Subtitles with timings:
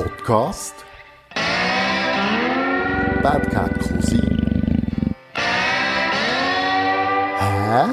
[0.00, 0.74] Podcast
[3.22, 4.22] Bad Cat Cousin
[7.38, 7.84] Hä?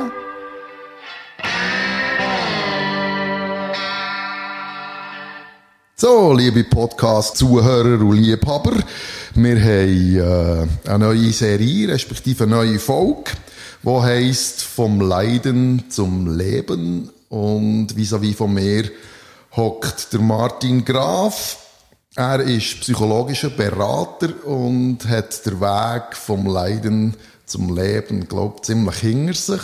[5.97, 8.71] So, liebe Podcast-Zuhörer und Liebhaber,
[9.35, 13.31] wir haben äh, eine neue Serie, respektive eine neue Folge,
[13.83, 18.89] die heisst «Vom Leiden zum Leben» und vis-à-vis von mir
[19.57, 21.66] hockt der Martin Graf.
[22.19, 29.35] Er ist psychologischer Berater und hat den Weg vom Leiden zum Leben, glaube ziemlich hinter
[29.35, 29.61] sich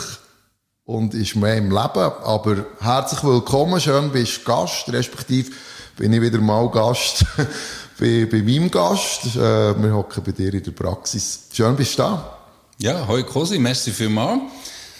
[0.85, 2.11] und ist mehr im Leben.
[2.23, 5.52] Aber herzlich willkommen, schön bist du Gast, respektive
[5.97, 7.25] bin ich wieder mal Gast
[7.99, 9.35] bei, bei meinem Gast.
[9.35, 11.47] Äh, wir hocken bei dir in der Praxis.
[11.52, 12.38] Schön bist du da.
[12.77, 14.41] Ja, hoi Cosi, merci vielmals.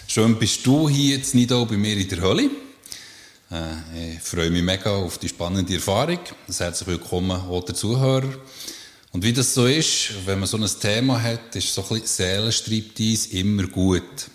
[0.08, 2.50] Schön bist du hier jetzt nicht auch bei mir in der Hölle.
[3.54, 6.18] Äh, ich freue mich mega auf die spannende Erfahrung.
[6.48, 8.34] Herzlich willkommen auch der Zuhörer.
[9.12, 12.06] Und wie das so ist, wenn man so ein Thema hat, ist so ein bisschen
[12.06, 14.28] Seelenstriptease immer gut.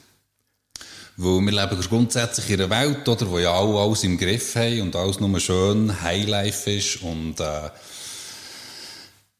[1.18, 4.84] Weil wir leben grundsätzlich in einer Welt, oder, wo ja alle alles im Griff haben
[4.84, 7.70] und alles nur schön Highlife ist und äh,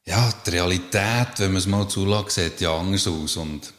[0.06, 3.38] ja, die Realität, wenn man es mal zulässt, sieht ja anders aus.
[3.38, 3.72] Und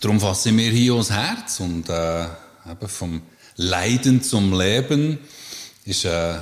[0.00, 3.20] darum fassen wir hier ans Herz und äh, eben vom
[3.56, 5.18] Leiden zum Leben
[5.84, 6.40] ist ein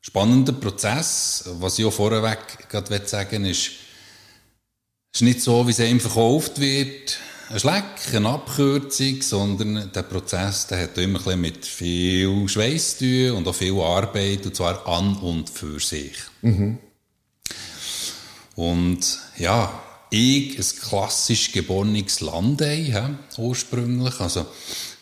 [0.00, 1.44] spannender Prozess.
[1.60, 3.70] Was ich auch vorweg gerade sagen will, ist,
[5.12, 7.18] ist nicht so, wie es einem verkauft wird,
[7.50, 13.04] ein Schleck, eine Abkürzung, sondern der Prozess der hat immer ein mit viel Schweiß zu
[13.04, 16.12] tun und auch viel Arbeit, und zwar an und für sich.
[16.42, 16.78] Mhm.
[18.54, 24.46] Und ja, ich, ein klassisch geborenes Landei, ja, ursprünglich, also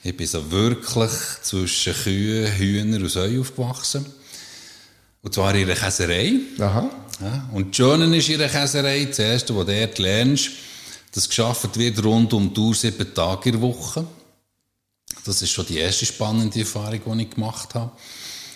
[0.02, 1.10] ich bin so wirklich
[1.42, 4.06] zwischen Kühen, Hühner und Säuen aufgewachsen.
[5.22, 6.34] Und zwar in einer Käserei.
[6.60, 6.88] Aha.
[7.20, 10.50] Ja, und das Schöne ist in einer Käserei, das Erste, was du dort lernst,
[11.12, 14.06] dass geschafft wird rund um die Uhr sieben Tage in der Woche.
[15.24, 17.90] Das ist schon die erste spannende Erfahrung, die ich gemacht habe.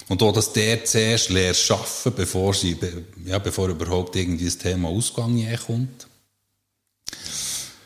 [0.08, 2.76] Und auch, dass der zuerst lernt arbeiten, bevor, sie,
[3.24, 6.06] ja, bevor überhaupt irgendwie das Thema Ausgang kommt.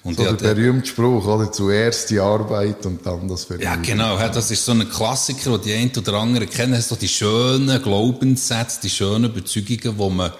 [0.04, 1.50] Und so der berühmte Spruch, oder?
[1.50, 3.72] Zuerst die Arbeit und dann das Vergnügen.
[3.72, 4.18] Ja, genau.
[4.18, 6.80] Das ist so ein Klassiker, den die einen oder anderen kennen.
[6.82, 10.32] So die schönen Glaubenssätze, die schönen Überzeugungen, die man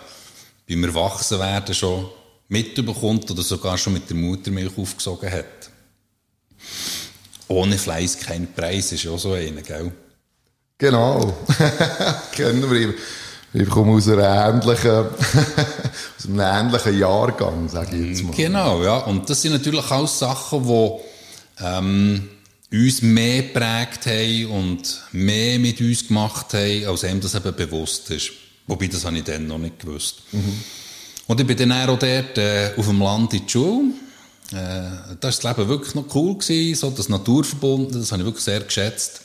[0.69, 2.06] beim Erwachsenwerden schon
[2.49, 5.71] mitbekommt oder sogar schon mit der Muttermilch aufgesogen hat.
[7.49, 9.93] Ohne Fleiß kein Preis ist ja so einer, gell?
[10.77, 11.33] Genau.
[12.33, 12.95] Kennen wir.
[13.56, 14.91] Ich komme aus, einer ähnlichen,
[16.19, 18.34] aus einem ähnlichen Jahrgang, sage ich jetzt mal.
[18.34, 18.98] Genau, ja.
[18.98, 20.91] Und das sind natürlich auch Sachen, die
[21.65, 22.28] ähm,
[22.72, 28.10] uns mehr geprägt haben und mehr mit uns gemacht haben, als einem das eben bewusst
[28.10, 28.32] ist.
[28.66, 30.22] Wobei, das habe ich dann noch nicht gewusst.
[30.32, 30.59] Mhm.
[31.28, 33.92] Und ich bin dann auch dort äh, auf dem Land in die Schule.
[34.50, 38.26] Äh, da war das Leben wirklich noch cool, gewesen, so das Naturverbunden, das habe ich
[38.26, 39.21] wirklich sehr geschätzt.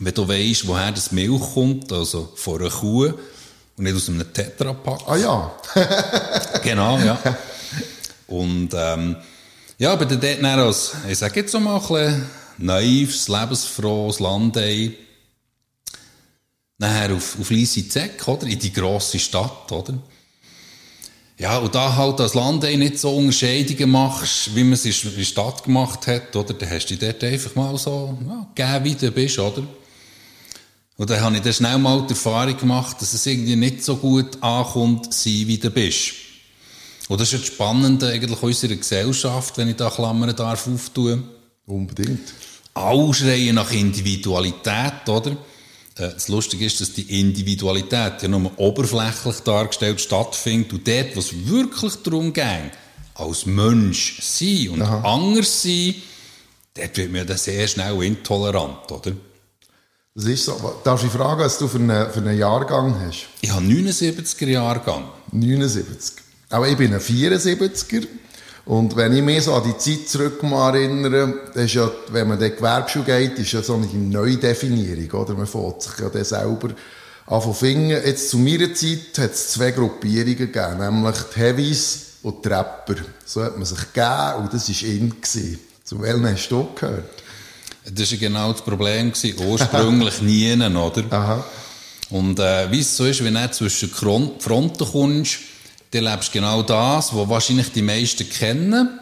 [0.00, 3.12] Wenn du weißt, woher das Milch kommt, also von einer Kuh
[3.76, 5.02] und nicht aus einem Tetrapack.
[5.06, 5.52] Ah ja.
[6.62, 7.18] genau, ja.
[8.26, 9.16] Und ähm,
[9.78, 14.92] ja, aber dann dort als, ich sage jetzt mal ein bisschen naives, lebensfrohes Landei,
[16.78, 17.50] nachher auf, auf
[17.88, 18.46] Zeck, oder?
[18.46, 19.98] In die grosse Stadt, oder?
[21.36, 25.24] Ja, und da halt als Land nicht so Unterscheidungen machst, wie man es in der
[25.24, 26.54] Stadt gemacht hat, oder?
[26.54, 29.62] Dann hast du dich dort einfach mal so, ja, gegeben, wie du bist, oder?
[31.00, 33.96] Und dann habe ich dann schnell mal die Erfahrung gemacht, dass es irgendwie nicht so
[33.96, 36.12] gut ankommt, sein, wie du bist.
[37.08, 41.26] Und das ist das Spannende eigentlich unserer Gesellschaft, wenn ich da Klammern darf auftun.
[41.64, 42.34] Unbedingt.
[42.74, 45.30] Alle schreien nach Individualität, oder?
[45.30, 51.32] Äh, das Lustige ist, dass die Individualität ja nur oberflächlich dargestellt stattfindet und dort, was
[51.46, 52.72] wirklich darum geht,
[53.14, 55.14] als Mensch sein und Aha.
[55.14, 55.94] anders sein,
[56.74, 59.12] dort wird man dann sehr schnell intolerant, oder?
[60.14, 60.80] Das ist so.
[60.82, 63.28] Darf ich fragen, was du für einen, für einen Jahrgang hast?
[63.42, 65.04] Ich habe 79er Jahrgang.
[65.30, 66.16] 79.
[66.48, 68.08] Aber ich bin ein 74er.
[68.64, 72.40] Und wenn ich mich so an die Zeit zurück erinnere, das ist ja, wenn man
[72.40, 75.34] in die Gewerbeschule geht, ist ja so eine Neudefinierung, oder?
[75.34, 76.70] Man fährt sich ja dann selber
[77.26, 78.04] an von Finger.
[78.04, 82.96] Jetzt zu meiner Zeit hat es zwei Gruppierungen gegeben, nämlich die Heavies und die Rapper.
[83.24, 85.14] So hat man sich gegeben und das war in.
[85.84, 87.22] Zu welchen hast du gehört?
[87.84, 89.12] Das war genau das Problem.
[89.46, 91.04] Ursprünglich nie, oder?
[91.10, 91.44] Aha.
[92.10, 95.38] Und äh, wie es so ist, wenn du zwischen Fronten kommst,
[95.92, 99.00] dann lebst du genau das, was wahrscheinlich die meisten kennen,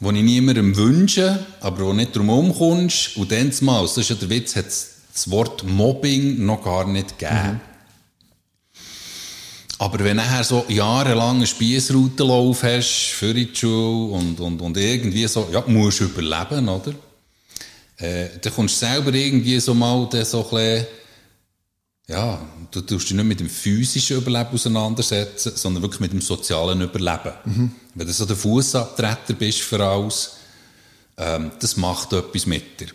[0.00, 3.16] was ich niemandem wünsche, aber wo nicht drum kommst.
[3.16, 7.18] Und dann mal, das ist ja der Witz, hat das Wort Mobbing noch gar nicht
[7.18, 7.52] gegeben.
[7.52, 7.60] Mhm.
[9.78, 14.76] Aber wenn du nachher so jahrelang einen Spiessroutenlauf hast für die Schule und, und, und
[14.76, 16.92] irgendwie so, ja, musst du überleben, oder?
[18.00, 20.86] Äh, dann kommst du selber irgendwie so mal so ein bisschen,
[22.08, 26.80] ja, du tust dich nicht mit dem physischen Überleben auseinandersetzen, sondern wirklich mit dem sozialen
[26.80, 27.32] Überleben.
[27.44, 27.72] Mhm.
[27.94, 30.32] Wenn du so der Fußabtreter bist für alles,
[31.16, 32.88] ähm, das macht etwas mit dir.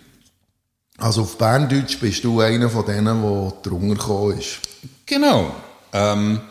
[0.97, 4.59] Also auf Berndeutsch bist du einer von denen, der drunter gekommen ist.
[5.05, 5.53] Genau.
[5.93, 6.41] Ähm,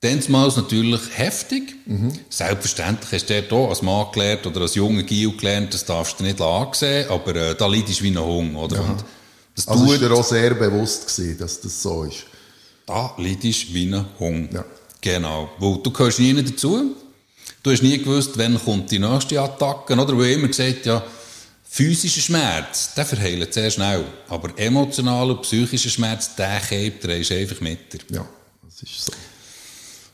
[0.00, 1.74] Damals natürlich heftig.
[1.86, 2.12] Mhm.
[2.30, 6.24] Selbstverständlich hast du dort als Mann gelernt oder als junger Gil gelernt, das darfst du
[6.24, 8.60] nicht ansehen, aber äh, da leidest du wie ein Hunger.
[8.60, 8.76] Oder?
[8.76, 8.96] Ja.
[9.56, 12.24] das also tut, ist dir auch sehr bewusst gewesen, dass das so ist.
[12.86, 14.48] Da leidest du wie ein Hunger.
[14.52, 14.64] Ja.
[15.00, 15.50] Genau.
[15.58, 16.94] Weil du gehörst nie dazu.
[17.62, 19.94] Du hast nie gewusst, wann kommt die nächste Attacke.
[19.94, 20.16] Oder?
[20.16, 21.02] Weil immer gesagt, ja,
[21.68, 24.04] physischer Schmerz, der verheilt sehr schnell.
[24.28, 28.00] Aber emotionaler, psychischer Schmerz, der hebt, der ist einfach mit dir.
[28.10, 28.28] Ja,
[28.64, 29.12] das ist so.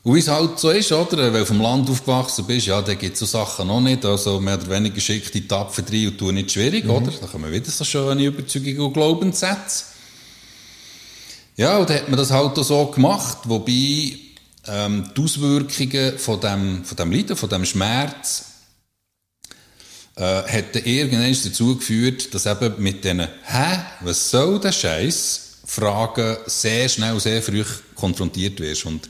[0.05, 1.33] Und wie es halt so ist, oder?
[1.33, 4.05] Weil du vom Land aufgewachsen bist, ja, da gibt es so Sachen noch nicht.
[4.05, 6.91] Also mehr oder weniger schickt die Tapfer rein und tun nicht schwierig, mhm.
[6.91, 7.11] oder?
[7.19, 9.85] Da kommen wieder so schöne Überzeugungen und Glaubenssätze.
[11.55, 14.19] Ja, und dann hat man das halt auch so gemacht, wobei
[14.67, 18.45] ähm, die Auswirkungen von dem, von dem Leiden, von dem Schmerz,
[20.17, 25.41] äh, hat dann irgendwann dazu geführt, dass eben mit diesen «Hä, was soll der Scheiß?»
[25.65, 27.63] Fragen sehr schnell, sehr früh
[27.95, 28.85] konfrontiert wirst.
[28.85, 29.09] Und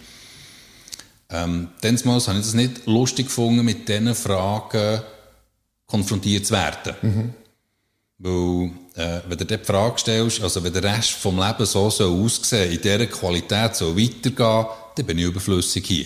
[1.30, 5.01] ähm, Damals habe ich das nicht lustig gefunden, mit diesen Fragen
[5.88, 6.95] konfrontiert zu werden.
[7.01, 7.33] Mhm.
[8.18, 11.89] Weil, äh, wenn du dir die Frage stellst, also wenn der Rest vom Leben so
[11.89, 16.06] soll aussehen, in dieser Qualität so weitergehen, dann bin ich überflüssig hier.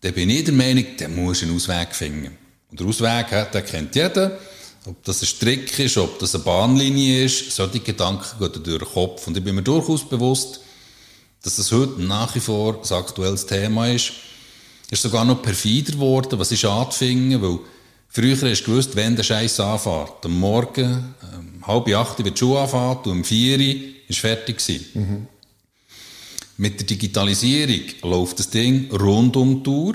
[0.00, 2.36] Dann bin ich der Meinung, dann muss einen Ausweg finden.
[2.70, 4.38] Und der Ausweg, den kennt jeder.
[4.86, 8.88] Ob das ein Strick ist, ob das eine Bahnlinie ist, solche Gedanken gehen durch den
[8.88, 9.26] Kopf.
[9.26, 10.60] Und ich bin mir durchaus bewusst,
[11.46, 14.10] dass das heute nach wie vor ein aktuelles Thema ist.
[14.90, 17.60] Ist sogar noch perfider geworden, was ist anzufinden, weil
[18.08, 20.24] früher hast du gewusst, wenn der Scheiß anfährt.
[20.24, 23.74] Am Morgen, ähm, halb acht wird die Schuhe anfangen und um vier Uhr
[24.08, 24.86] ist fertig gewesen.
[24.94, 25.26] Mhm.
[26.56, 29.94] Mit der Digitalisierung läuft das Ding rund um die Tour.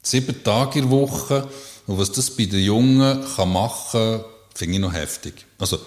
[0.00, 1.48] Sieben Tage in der Woche.
[1.88, 4.24] Und was das bei den Jungen kann machen kann,
[4.54, 5.44] finde ich noch heftig.
[5.58, 5.80] Also,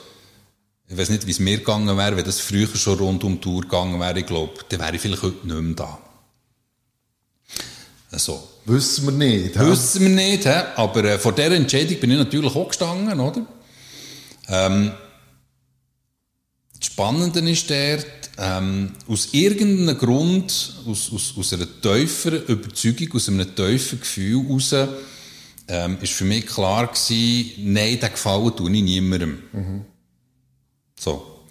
[0.87, 3.41] ich weiß nicht, wie es mir gegangen wäre, wenn das früher schon rund um die
[3.41, 4.19] Tour gegangen wäre.
[4.19, 5.99] Ich glaube, dann wäre ich vielleicht heute nicht mehr da.
[8.11, 8.47] Also.
[8.65, 9.55] Wissen wir nicht.
[9.55, 9.59] He?
[9.59, 10.49] Wissen wir nicht, he?
[10.49, 13.45] aber äh, vor dieser Entscheidung bin ich natürlich auch gestanden, oder?
[14.47, 14.91] Ähm,
[16.79, 18.05] das Spannende ist dort,
[18.37, 24.75] ähm, aus irgendeinem Grund, aus, aus, aus einer tieferen Überzeugung, aus einem tiefen Gefühl heraus,
[25.67, 29.43] ähm, ist für mich klar gewesen, nein, den Gefallen tue ich niemandem.
[29.51, 29.85] Mhm.
[30.99, 31.45] So.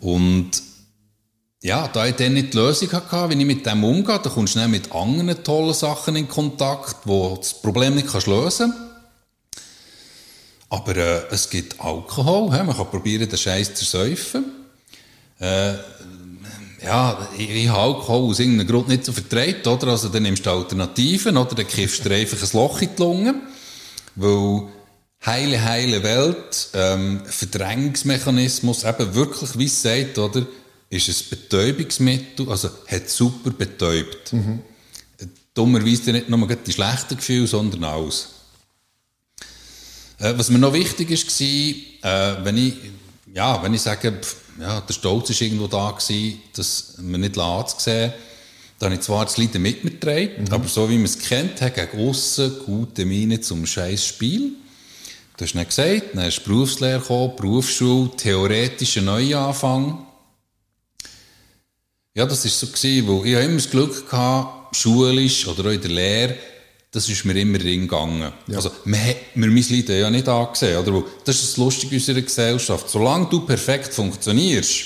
[0.00, 0.50] Und
[1.62, 4.54] ja, da ich dann nicht die Lösung hatte, wie ich mit dem umgehe, dann kommst
[4.54, 8.84] du dann mit anderen tollen Sachen in Kontakt, wo das Problem nicht lösen kannst.
[10.68, 12.62] Aber äh, es gibt Alkohol, he?
[12.64, 14.44] man kann probieren, den Scheiß zu säufen.
[15.38, 15.74] Äh,
[16.84, 19.88] ja, ich, ich habe Alkohol aus irgendeinem Grund nicht so vertreibt, oder?
[19.88, 21.54] Also dann nimmst du Alternativen, oder?
[21.54, 23.34] Dann kiffst du einfach ein Loch in die Lunge,
[24.16, 24.62] weil
[25.24, 30.46] heile, heile Welt, ähm, Verdrängungsmechanismus, eben wirklich, wie es sagt, oder,
[30.90, 34.32] ist ein Betäubungsmittel, also hat super betäubt.
[34.32, 34.60] Mhm.
[35.54, 38.28] Dummerweise nicht nur die schlechten Gefühle, sondern alles.
[40.18, 41.46] Äh, was mir noch wichtig ist, war,
[42.38, 42.74] äh, wenn ich,
[43.32, 47.34] ja, wenn ich sage, pff, ja, der Stolz war irgendwo da gewesen, dass man nicht
[47.34, 48.12] zu sehen,
[48.78, 50.52] dann habe ich zwar das Leiden mit mir getragen, mhm.
[50.52, 54.52] aber so wie man es kennt, gegen aussen gute Miene zum scheiß Spiel.
[55.36, 60.06] Du hast nicht gesagt, dann hast du Berufslehre gekommen, Berufsschule, theoretischer Neuanfang.
[62.14, 65.80] Ja, das war so gewesen, weil ich immer das Glück hatte, schulisch oder auch in
[65.80, 66.36] der Lehre,
[66.92, 68.32] das ist mir immer reingegangen.
[68.46, 68.56] Ja.
[68.56, 71.02] Also, man hat mir mein Leiden ja nicht angesehen, oder?
[71.24, 72.88] Das ist das Lustige unserer Gesellschaft.
[72.88, 74.84] Solange du perfekt funktionierst,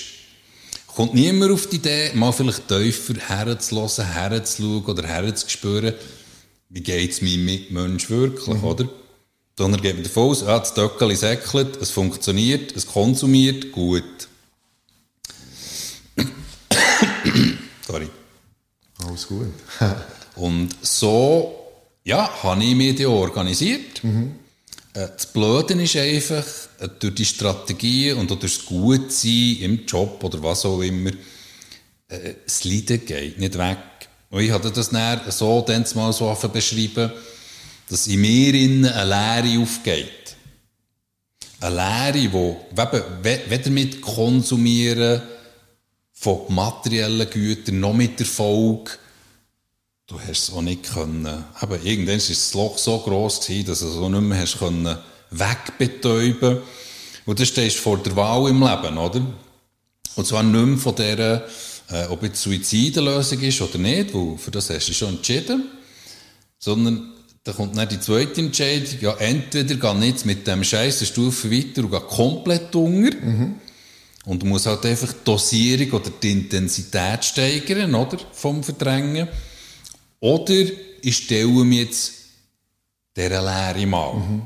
[0.87, 5.93] kommt niemand auf die Idee, mal vielleicht tiefer herzulassen, herzuschauen oder herzuspüren,
[6.71, 8.65] wie geht es meinem Mitmensch wirklich, mhm.
[8.65, 8.89] oder?
[9.59, 14.29] Sondern geht davon aus, ah, das Döckeli säckelt, es funktioniert, es konsumiert, gut.
[17.85, 18.09] Sorry.
[19.05, 19.49] Alles gut.
[20.37, 21.57] Und so,
[22.05, 24.05] ja, habe ich mich organisiert.
[24.05, 24.37] Mhm.
[24.93, 26.47] Das Blöde ist einfach,
[26.79, 31.11] äh, durch die Strategie und durch das Gutsein im Job oder was auch immer,
[32.07, 33.79] äh, das Leiden geht nicht weg.
[34.31, 37.11] Und ich hatte das dann so dann mal so beschrieben,
[37.89, 40.37] dass in mir eine Leere aufgeht.
[41.61, 42.67] Eine Leere, wo
[43.23, 45.23] weder mit Konsumieren
[46.13, 48.99] von materiellen Gütern noch mit Erfolg
[50.09, 53.81] du hast es auch nicht können, aber irgendwann ist das Loch so gross gewesen, dass
[53.81, 54.99] du es auch nicht mehr hast können
[55.31, 56.59] wegbetäuben.
[57.27, 59.21] Und dann stehst du vor der Wahl im Leben, oder?
[60.17, 61.47] Und zwar nicht mehr von der,
[61.91, 65.17] äh, ob jetzt Suizid eine Lösung ist oder nicht, weil für das hast du schon
[65.17, 65.69] entschieden,
[66.59, 67.13] sondern
[67.49, 71.51] da kommt dann die zweite Entscheidung, ja, entweder geh jetzt mit dem Scheiß eine Stufe
[71.51, 73.55] weiter und geh komplett unter, mhm.
[74.27, 79.29] und du musst halt einfach die Dosierung oder die Intensität steigern, oder, vom Verdrängen,
[80.21, 80.63] oder
[81.01, 82.13] ich stelle mir jetzt
[83.17, 84.13] dieser Lehre mal.
[84.13, 84.43] Mhm.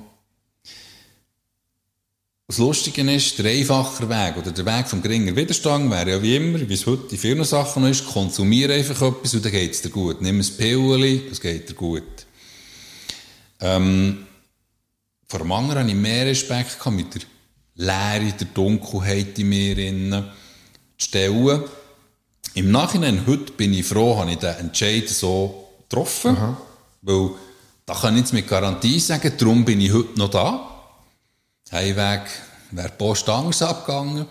[2.46, 6.36] Das Lustige ist, der einfache Weg oder der Weg vom geringen Widerstand wäre ja wie
[6.36, 9.82] immer, wie es heute in vielen Sachen ist, konsumiere einfach etwas und dann geht es
[9.82, 10.20] dir gut.
[10.20, 12.26] Nimm ein Pillchen, es geht dir gut.
[13.62, 14.26] Ähm,
[15.28, 17.22] vor dem anderen hatte ich mehr Respekt gehabt, mit der
[17.76, 20.24] Leere, der Dunkelheit in mir innen
[20.98, 21.62] zu stellen.
[22.54, 26.56] Im Nachhinein, heute bin ich froh, habe ich den Entscheid so getroffen, Aha.
[27.00, 27.30] weil
[27.86, 30.68] da kann ich jetzt mit Garantie sagen, darum bin ich heute noch da.
[31.70, 32.22] Heimweg
[32.72, 34.26] wäre Post Angst abgegangen.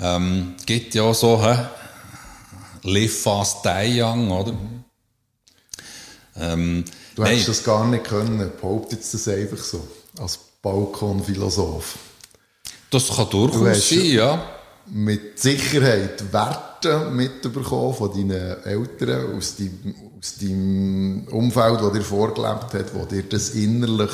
[0.00, 1.66] Ähm, gibt ja so, hä?
[2.82, 4.54] Live fast die young, oder?
[6.36, 7.46] Ähm, du hättest nein.
[7.46, 9.86] das gar nicht können, behauptet das einfach so,
[10.18, 11.96] als Balkonphilosoph.
[12.90, 14.50] Das kann durchaus sein, ja.
[14.86, 22.74] Mit Sicherheit Werte mitbekommen von deinen Eltern aus deinem, aus deinem Umfeld, das dir vorgelebt
[22.74, 24.12] hat, wo dir das innerlich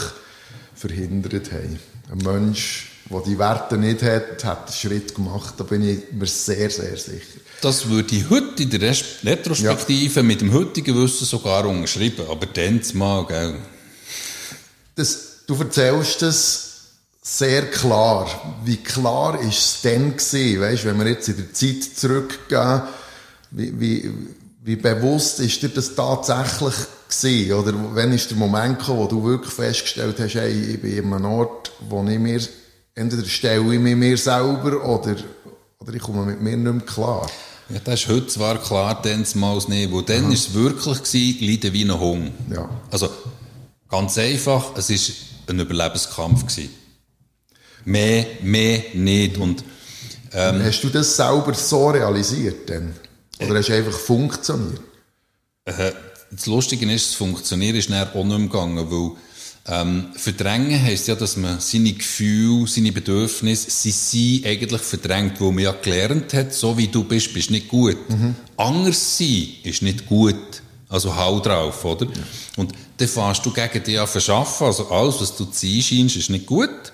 [0.75, 1.79] verhindert haben.
[2.11, 5.55] Ein Mensch, der die Werte nicht hat, hat einen Schritt gemacht.
[5.59, 7.41] Da bin ich mir sehr, sehr sicher.
[7.61, 10.23] Das würde ich heute in der Retrospektive ja.
[10.23, 12.27] mit dem heutigen Wissen sogar unterschreiben.
[12.29, 13.55] Aber dann mal, gell.
[14.95, 16.71] Das, du erzählst das
[17.23, 18.29] sehr klar.
[18.65, 22.83] Wie klar ist es denn gewesen, weißt, wenn wir jetzt in der Zeit zurückgehen,
[23.51, 24.11] wie, wie,
[24.63, 26.75] wie bewusst ist dir das tatsächlich
[27.09, 27.53] gewesen?
[27.53, 31.13] Oder wann ist der Moment gekommen, wo du wirklich festgestellt hast, hey, ich bin in
[31.13, 32.41] einem Ort, wo ich mir,
[32.95, 35.17] entweder stelle ich mich mir selber oder,
[35.81, 37.29] oder ich komme mit mir nicht mehr klar?
[37.71, 41.47] Ja, das ist heute zwar klar, dann mal nicht, weil dann war es wirklich gewesen,
[41.47, 42.31] leiden wie ein Hunger.
[42.53, 42.69] Ja.
[42.91, 43.09] Also,
[43.89, 45.15] ganz einfach, es war
[45.49, 46.71] ein Überlebenskampf gewesen.
[47.85, 49.65] Mehr, mehr nicht und,
[50.33, 52.95] ähm, Hast du das selber so realisiert denn?
[53.41, 54.81] Oder äh, hast du einfach funktioniert?
[55.65, 55.93] Äh,
[56.31, 59.13] das Lustige ist, das Funktionieren ist dann auch nicht mehr gegangen, weil
[59.67, 65.53] ähm, verdrängen heisst ja, dass man seine Gefühle, seine Bedürfnisse, sie sind eigentlich verdrängt, wo
[65.53, 67.99] man ja gelernt hat, so wie du bist, bist nicht gut.
[68.09, 68.35] Mhm.
[68.57, 70.63] Anders sein ist nicht gut.
[70.89, 72.07] Also hau drauf, oder?
[72.07, 72.23] Ja.
[72.57, 76.31] Und dann fährst du gegen dich an verschaffen, also alles, was du ziehen scheinst, ist
[76.31, 76.93] nicht gut.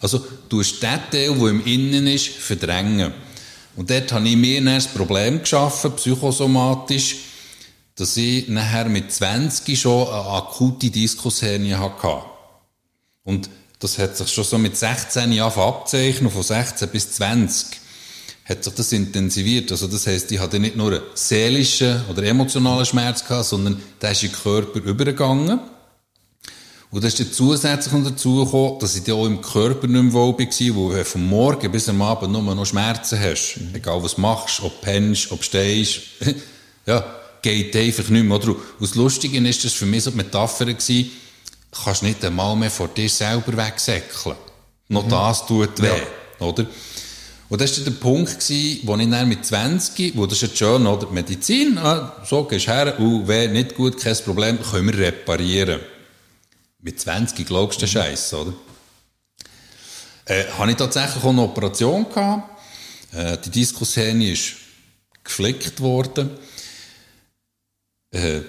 [0.00, 3.12] Also du hast den Teil, der im Innen ist, verdrängen.
[3.76, 7.16] Und dort habe ich mir dann das Problem geschaffen, psychosomatisch,
[7.96, 12.22] dass ich nachher mit 20 schon eine akute Diskushernie hatte.
[13.24, 17.82] Und das hat sich schon so mit 16 Jahren abzeichnen, von 16 bis 20
[18.44, 19.70] hat sich das intensiviert.
[19.70, 24.12] Also das heisst, ich hatte nicht nur einen seelischen oder emotionalen Schmerz gehabt, sondern der
[24.12, 25.60] ist in den Körper übergegangen.
[26.90, 30.02] Und das ist dann zusätzlich noch dazu gekommen, dass ich dann auch im Körper nicht
[30.02, 33.58] mehr wohl war, wo du vom Morgen bis am Abend nur noch Schmerzen hast.
[33.72, 36.00] Egal was machst, ob pennst, ob stehst.
[36.86, 38.36] ja, geht einfach nicht mehr.
[38.36, 38.50] Oder?
[38.50, 41.10] Und das Lustige ist, das für mich so die Metapher gewesen,
[41.84, 44.36] kannst nicht einmal mehr vor dir selber wegsäckeln.
[44.88, 45.10] Noch mhm.
[45.10, 46.46] das tut weh, ja.
[46.46, 46.66] oder?
[47.48, 50.58] Und das war der Punkt, gewesen, wo ich dann mit 20, wo das ist jetzt
[50.58, 51.10] schön, oder?
[51.10, 55.80] Medizin, ah, so gehst du her, und weh, nicht gut, kein Problem, können wir reparieren.
[56.80, 58.54] Mit 20 glaubst du den Scheiß, oder?
[60.24, 62.62] Äh, habe ich tatsächlich auch eine Operation gehabt.
[63.12, 64.54] Äh, die Diskussion ist
[65.22, 66.30] geflickt worden.
[68.12, 68.40] Äh,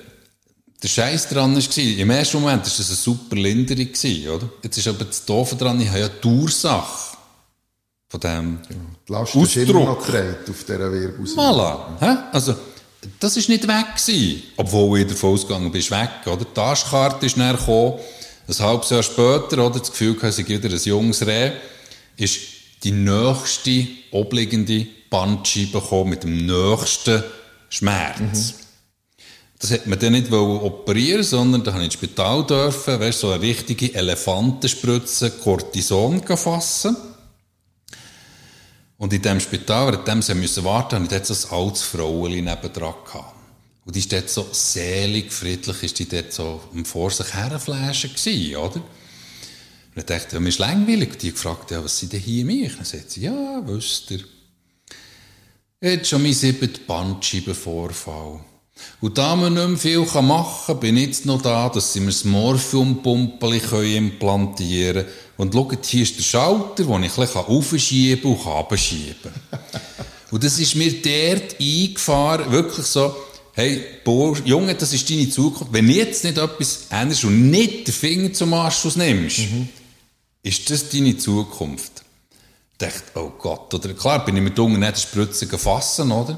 [0.82, 3.88] der Scheiß daran war, im ersten Moment war das eine super Linderung,
[4.36, 4.50] oder?
[4.62, 7.18] Jetzt ist aber das Doofe daran, ich habe ja die Ursache
[8.10, 8.76] von dem ja,
[9.08, 9.44] die Last Ausdruck.
[9.44, 11.48] Ist immer noch auf dieser Wirbelsäule.
[11.48, 12.32] Voilà.
[12.32, 12.56] Also,
[13.20, 14.44] das war nicht weg gewesen.
[14.58, 16.46] Obwohl ich davon ausgegangen bin, weg, oder?
[16.46, 18.00] Die Taschkarte ist näher gekommen.
[18.48, 19.80] Ein halbes Jahr später, oder?
[19.80, 21.54] Das Gefühl, dass ich wieder ein junges Reh,
[22.18, 22.40] ist
[22.84, 27.24] die nächste obliegende Bandscheibe gekommen mit dem nächsten
[27.70, 28.20] Schmerz.
[28.20, 28.63] Mhm.
[29.64, 33.32] Das hat man dann nicht operieren sondern da habe ich ins Spital dürfen, weißt, so
[33.32, 36.98] eine richtige Elefantenspritze Cortison fassen.
[38.98, 41.82] Und in diesem Spital, in dem sie müssen warten, habe ich dort so ein altes
[41.84, 43.36] Frauenli nebendran gehabt.
[43.86, 48.58] Und die ist dort so selig, friedlich, ist die dort so vor sich herfläschen gewesen,
[48.58, 48.76] oder?
[48.76, 48.84] Und
[49.96, 51.14] ich dachte, ja, mir ist langweilig.
[51.14, 52.76] Und die gefragt, ja, was sind denn hier mich?
[52.76, 54.26] Dann sagt sie, ja, wisst ihr,
[55.80, 58.42] jetzt schon mein siebter Bandscheibenvorfall.
[59.02, 62.00] Und da man nicht mehr viel machen kann, bin ich jetzt noch da, dass sie
[62.00, 65.16] mir das Morphiumpumpeli implantieren können.
[65.38, 69.60] Und schaut, hier ist der Schalter, den ich ein bisschen aufschieben und abschieben kann.
[70.32, 73.16] und das ist mir dort eingefahren, wirklich so,
[73.54, 75.74] hey, Bohr, Junge, das ist deine Zukunft.
[75.74, 79.70] Wenn du jetzt nicht etwas änderst und nicht den Finger zum Anschluss nimmst, mhm.
[80.44, 82.04] ist das deine Zukunft.
[82.72, 86.38] Ich dachte, oh Gott, oder klar, bin ich mit unten nicht Spritzen gefassen, oder?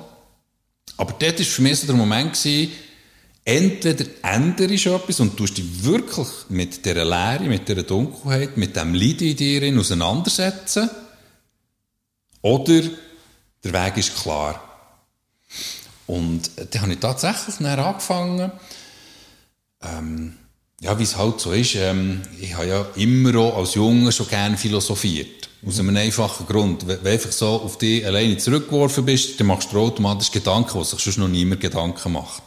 [0.97, 2.71] Aber dort war für mich so der Moment, gewesen,
[3.43, 8.75] entweder änderst du etwas und tust dich wirklich mit dieser Leere, mit dieser Dunkelheit, mit
[8.75, 10.89] dem Leid in dir auseinandersetzen,
[12.41, 12.81] oder
[13.63, 14.61] der Weg ist klar.
[16.05, 18.51] Und dann habe ich tatsächlich dann angefangen,
[19.81, 20.37] ähm,
[20.81, 24.27] ja, wie es halt so ist, ähm, ich habe ja immer auch als Junge schon
[24.27, 25.49] gerne philosophiert.
[25.65, 26.87] Aus einem einfachen Grund.
[26.87, 30.91] Wenn du einfach so auf dich alleine zurückgeworfen bist, dann machst du automatisch Gedanken, was
[30.91, 32.43] sich sonst noch niemand Gedanken macht.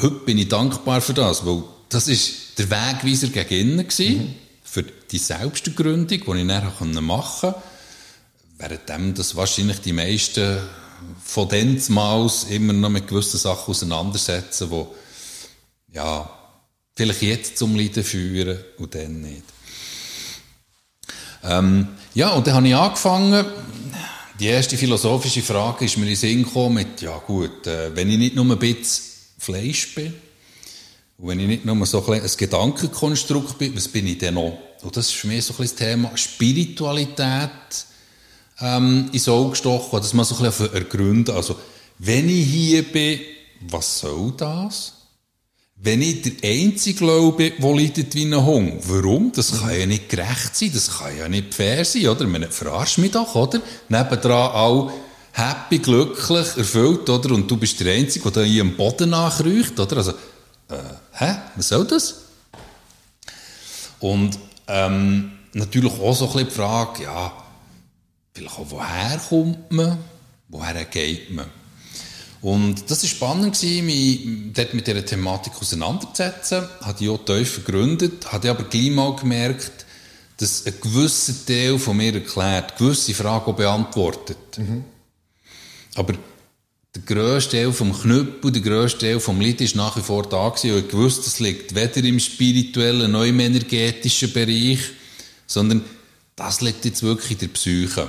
[0.00, 4.34] Heute bin ich dankbar für das, weil das ist der Wegweiser gegen innen mhm.
[4.62, 7.62] für die Selbstgründung, die ich dann machen konnte.
[8.58, 10.58] Währenddem das wahrscheinlich die meisten
[11.24, 16.30] von dann Maus immer noch mit gewissen Sachen auseinandersetzen, die, ja,
[17.00, 19.42] vielleicht jetzt zum Leiden führen und dann nicht.
[21.42, 23.44] Ähm, ja, und dann habe ich angefangen,
[24.38, 28.10] die erste philosophische Frage ist mir in den Sinn gekommen mit, ja gut, äh, wenn
[28.10, 29.04] ich nicht nur ein bisschen
[29.38, 30.12] Fleisch bin,
[31.16, 34.58] und wenn ich nicht nur so ein, ein Gedankenkonstrukt bin, was bin ich denn noch?
[34.82, 37.50] Und das ist für mich so ein das Thema Spiritualität
[38.60, 41.34] ähm, ins Auge gestochen, das mal so ein bisschen ergründen.
[41.34, 41.56] Also,
[41.98, 43.20] wenn ich hier bin,
[43.60, 44.99] was soll das?
[45.82, 49.32] Wenn ich der Einzige glaube, der leidet wie ein Hund, warum?
[49.32, 52.26] Das kann ja nicht gerecht sein, das kann ja nicht fair sein, oder?
[52.26, 53.62] Man verarscht mich doch, oder?
[53.88, 54.92] Nebendran auch
[55.32, 57.34] happy, glücklich, erfüllt, oder?
[57.34, 59.96] Und du bist der Einzige, der hier am Boden nachriecht, oder?
[59.96, 60.76] Also, äh,
[61.12, 61.36] hä?
[61.56, 62.16] Was soll das?
[64.00, 67.32] Und, ähm, natürlich auch so ein bisschen die Frage, ja,
[68.34, 69.96] vielleicht auch, woher kommt man?
[70.48, 71.46] Woher geht man?
[72.42, 74.20] Und das war spannend, mich
[74.54, 76.66] dort mit dieser Thematik auseinanderzusetzen.
[76.80, 79.84] Hatte ich auch tief vergründet, hatte aber gleich mal gemerkt,
[80.38, 84.56] dass ein gewisser Teil von mir erklärt, gewisse Fragen beantwortet.
[84.56, 84.84] Mhm.
[85.96, 86.14] Aber
[86.94, 90.48] der grösste Teil vom Knüppel, der grösste Teil vom Lied ist nach wie vor da
[90.48, 90.76] gewesen.
[90.76, 94.80] Und ich wusste, das liegt weder im spirituellen noch im energetischen Bereich,
[95.46, 95.84] sondern
[96.36, 98.08] das liegt jetzt wirklich in der Psyche.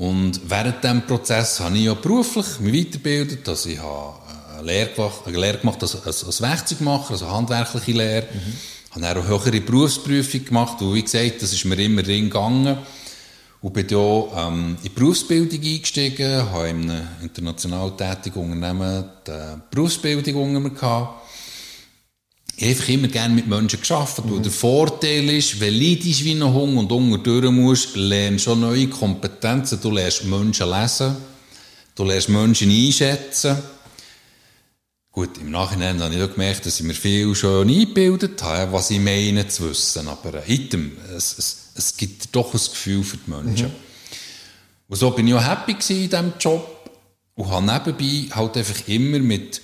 [0.00, 3.46] Und während diesem Prozess habe ich ja beruflich mich weitergebildet.
[3.46, 4.14] Also ich habe
[4.56, 8.26] eine Lehre gemacht, eine Lehre gemacht als, als, als Werkzeugmacher, also handwerkliche Lehre.
[8.32, 9.02] Mhm.
[9.04, 12.78] Habe auch eine höhere Berufsprüfung gemacht, und wie gesagt, das ist mir immer drin gegangen.
[13.60, 13.98] Und bin ja
[14.48, 19.32] ähm, in die Berufsbildung eingestiegen, habe in einem international tätigen Unternehmen die
[19.70, 21.19] Berufsbildung unter mir gehabt
[22.60, 24.22] ich habe einfach immer gerne mit Menschen geschafft.
[24.22, 24.42] Mhm.
[24.42, 28.54] der Vorteil ist, wenn du leidest wie ein Hund und unter durch musst, lernst du
[28.54, 29.80] neue Kompetenzen.
[29.80, 31.16] Du lernst Menschen lesen,
[31.94, 33.56] du lernst Menschen einschätzen.
[35.10, 38.90] Gut, im Nachhinein habe ich auch gemerkt, dass ich mir viel schon eingebildet habe, was
[38.90, 40.06] ich meine zu wissen.
[40.06, 43.68] Aber äh, item, es, es, es gibt doch ein Gefühl für die Menschen.
[43.68, 43.74] Mhm.
[44.88, 46.90] Und so bin ich auch happy in diesem Job
[47.36, 49.62] und habe nebenbei halt einfach immer mit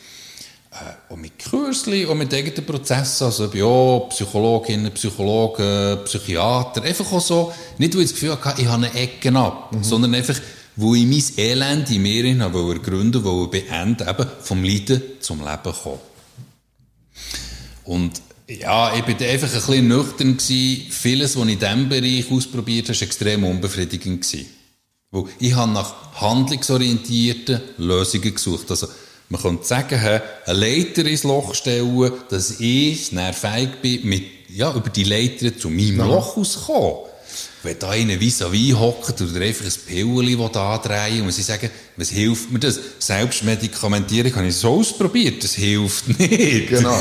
[0.76, 7.10] äh, auch mit Kursen, auch mit eigenen Prozessen, also ich auch Psychologinnen, Psychologen, Psychiater, einfach
[7.12, 9.82] auch so, nicht weil ich das Gefühl hatte, ich habe eine Ecke ab, mhm.
[9.82, 10.38] sondern einfach,
[10.76, 15.74] wo ich mein Elend in mir habe gründen wollte, beenden, eben vom Leiden zum Leben
[15.82, 16.00] kommen.
[17.84, 20.90] Und ja, ich war einfach ein bisschen nüchtern gewesen.
[20.90, 24.46] Vieles, was ich in diesem Bereich ausprobiert habe, war extrem unbefriedigend gewesen.
[25.10, 28.70] Weil ich habe nach handlungsorientierten Lösungen gesucht.
[28.70, 28.88] Also,
[29.28, 34.72] man könnte sagen, eine Leiter ins Loch stellen, dass ich dann fähig bin, mit, ja,
[34.72, 36.06] über die Leiter zu meinem ja.
[36.06, 37.10] Loch auszukommen.
[37.62, 42.10] Wenn da einer vis-à-vis hockt oder einfach ein Pillchen da drehen und sie sagen, was
[42.10, 42.78] hilft mir das?
[43.00, 46.68] Selbstmedikamentieren habe ich so ausprobiert, das hilft nicht.
[46.68, 46.96] Genau.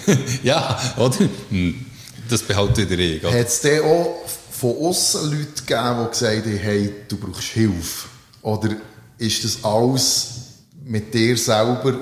[0.42, 1.16] ja, oder?
[1.48, 1.86] Hm,
[2.28, 3.24] das behalte wieder ich.
[3.24, 8.08] Hat es denn auch von außen Leute gegeben, die gesagt haben, hey, du brauchst Hilfe?
[8.42, 8.76] Oder
[9.16, 10.49] ist das alles
[10.90, 11.98] mit dir selber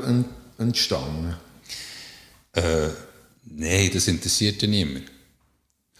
[0.57, 1.37] entstanden?
[2.53, 2.89] Äh,
[3.45, 5.05] nein, das interessiert ja niemand.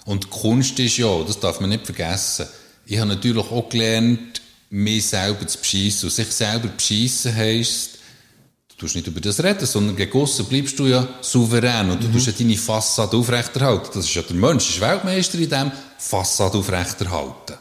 [0.07, 2.47] Und Kunst ist ja, das darf man nicht vergessen.
[2.87, 6.07] Ich habe natürlich auch gelernt, mich selber zu beschissen.
[6.07, 7.99] Und sich selber beschissen heisst,
[8.71, 12.09] du tust nicht über das reden, sondern gegen aussen bleibst du ja souverän und du
[12.09, 12.15] mhm.
[12.15, 13.91] tust ja deine Fassade aufrechterhalten.
[13.93, 17.59] Das ist ja der Mensch, ist Weltmeister in dem, Fassade aufrechterhalten.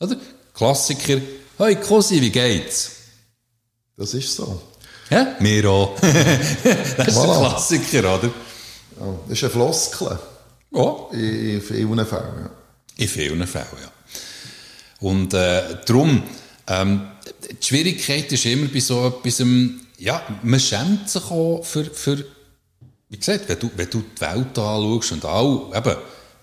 [0.00, 0.16] Oder?
[0.54, 1.20] Klassiker,
[1.58, 2.93] hey Cosi, wie geht's?
[3.96, 4.60] Das ist so.
[5.10, 5.98] Ja, wir auch.
[6.00, 7.44] das ist voilà.
[7.44, 8.30] ein Klassiker, oder?
[8.98, 10.18] Ja, das ist ein Floskel.
[10.72, 10.96] Ja.
[11.12, 12.50] In, in vielen Fällen, ja.
[12.96, 13.92] In vielen Fällen, ja.
[15.00, 16.22] Und äh, darum,
[16.66, 17.08] ähm,
[17.50, 19.42] die Schwierigkeit ist immer bei so etwas,
[19.98, 22.24] ja, man schämt sich auch für, für
[23.08, 25.96] wie gesagt, wenn du, wenn du die Welt anschaust und auch, eben,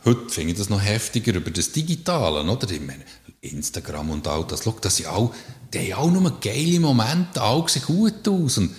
[0.06, 2.70] heute finde ich das noch heftiger über das Digitale, oder?
[2.70, 3.04] Ich meine,
[3.42, 5.34] Instagram und all das, schau, das sind auch,
[5.74, 8.72] die haben auch nur geile Momente, alle sehen gut aus und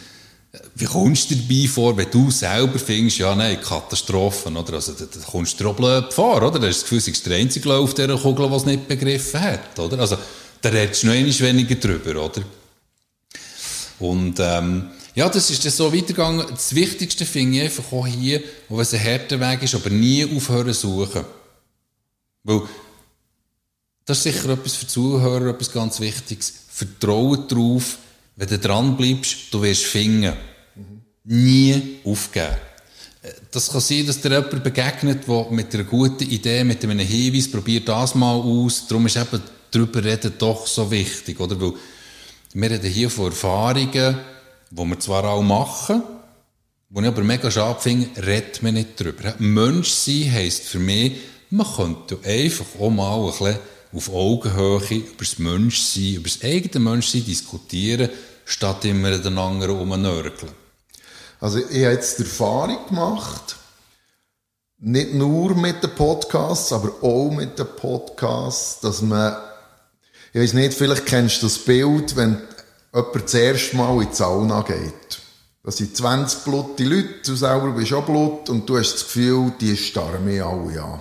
[0.53, 4.75] äh, wie kommst du dabei vor, wenn du selber findest, ja, nein, Katastrophen, oder?
[4.75, 6.59] Also, da, da kommst du dir auch blöd vor, oder?
[6.59, 9.79] Da ist das Gefühl, du der Einzige auf dieser Kugel, der es nicht begriffen hat,
[9.79, 9.99] oder?
[9.99, 10.17] Also,
[10.61, 12.43] da redest du noch einmal weniger drüber, oder?
[13.99, 16.47] Und, ähm, ja, das ist dann so weitergegangen.
[16.49, 20.25] Das Wichtigste finde ich einfach auch hier, wenn es ein harter Weg ist, aber nie
[20.25, 21.25] aufhören suchen.
[22.45, 22.63] Weil,
[24.05, 26.53] das ist sicher etwas für Zuhörer, etwas ganz Wichtiges.
[26.69, 27.99] Vertraue darauf,
[28.37, 30.35] wenn du dran bleibst, du wirst finden.
[30.75, 31.03] Mhm.
[31.25, 32.57] Nie aufgeben.
[33.53, 37.51] Das kann sein, dass dir jemand begegnet, der mit einer guten Idee, mit einem Hinweis,
[37.51, 38.87] probiert das mal aus.
[38.89, 41.61] Darum ist eben darüber reden doch so wichtig, oder?
[41.61, 41.73] Weil
[42.55, 44.19] wir reden hier von Erfahrungen,
[44.71, 46.03] die wir zwar auch machen,
[46.91, 49.35] wo ich aber mega schade finde, redet man nicht darüber.
[49.39, 51.13] Mensch sein heisst für mich,
[51.51, 53.59] man könnte einfach auch mal ein bisschen
[53.93, 58.11] auf Augenhöhe über das Menschsein, über das eigene Menschsein diskutieren,
[58.45, 60.53] statt immer den anderen umnörgeln.
[61.41, 63.57] Also ich habe jetzt die Erfahrung gemacht,
[64.79, 69.37] nicht nur mit den Podcasts, aber auch mit den Podcasts, dass man,
[70.33, 72.39] ich weiß nicht, vielleicht kennst du das Bild, wenn
[72.95, 75.21] jemand das erste Mal in die Sauna geht.
[75.65, 79.53] Das sind 20 blutige Leute, du selber bist auch Blut und du hast das Gefühl,
[79.61, 81.01] die starren mich alle an.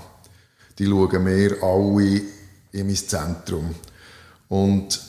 [0.78, 2.22] Die schauen mir alle
[2.72, 3.76] in mein Zentrum.
[4.50, 5.00] Und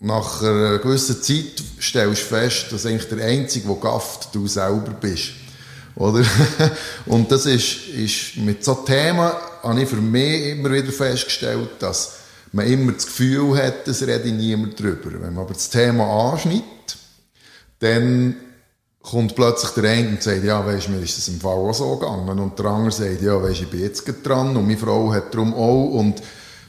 [0.00, 4.92] nach einer gewissen Zeit stellst du fest, dass eigentlich der Einzige, der gafft, du selber
[4.98, 5.32] bist.
[5.96, 6.24] Oder?
[7.06, 9.30] Und das ist, ist mit so Themen,
[9.62, 12.12] habe ich für mich immer wieder festgestellt, dass
[12.52, 15.12] man immer das Gefühl hat, es rede niemand drüber.
[15.12, 16.64] Wenn man aber das Thema anschneidet,
[17.80, 18.36] dann
[19.02, 21.96] kommt plötzlich der eine und sagt, ja, weisst, mir ist das im Fall auch so
[21.96, 22.38] gegangen.
[22.38, 25.54] Und der andere sagt, ja, weisst, ich bin jetzt dran und meine Frau hat darum
[25.54, 25.90] auch.
[25.90, 26.22] Und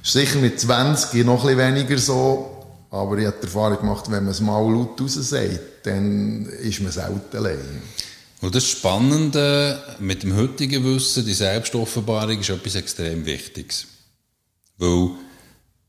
[0.03, 2.57] sicher mit 20 noch ein weniger so.
[2.89, 6.81] Aber ich habe die Erfahrung gemacht, wenn man es mal laut raus sagt, dann ist
[6.81, 7.81] man selten allein.
[8.41, 13.85] Und das Spannende mit dem heutigen Wissen, die Selbstoffenbarung, ist etwas extrem Wichtiges.
[14.77, 15.11] Weil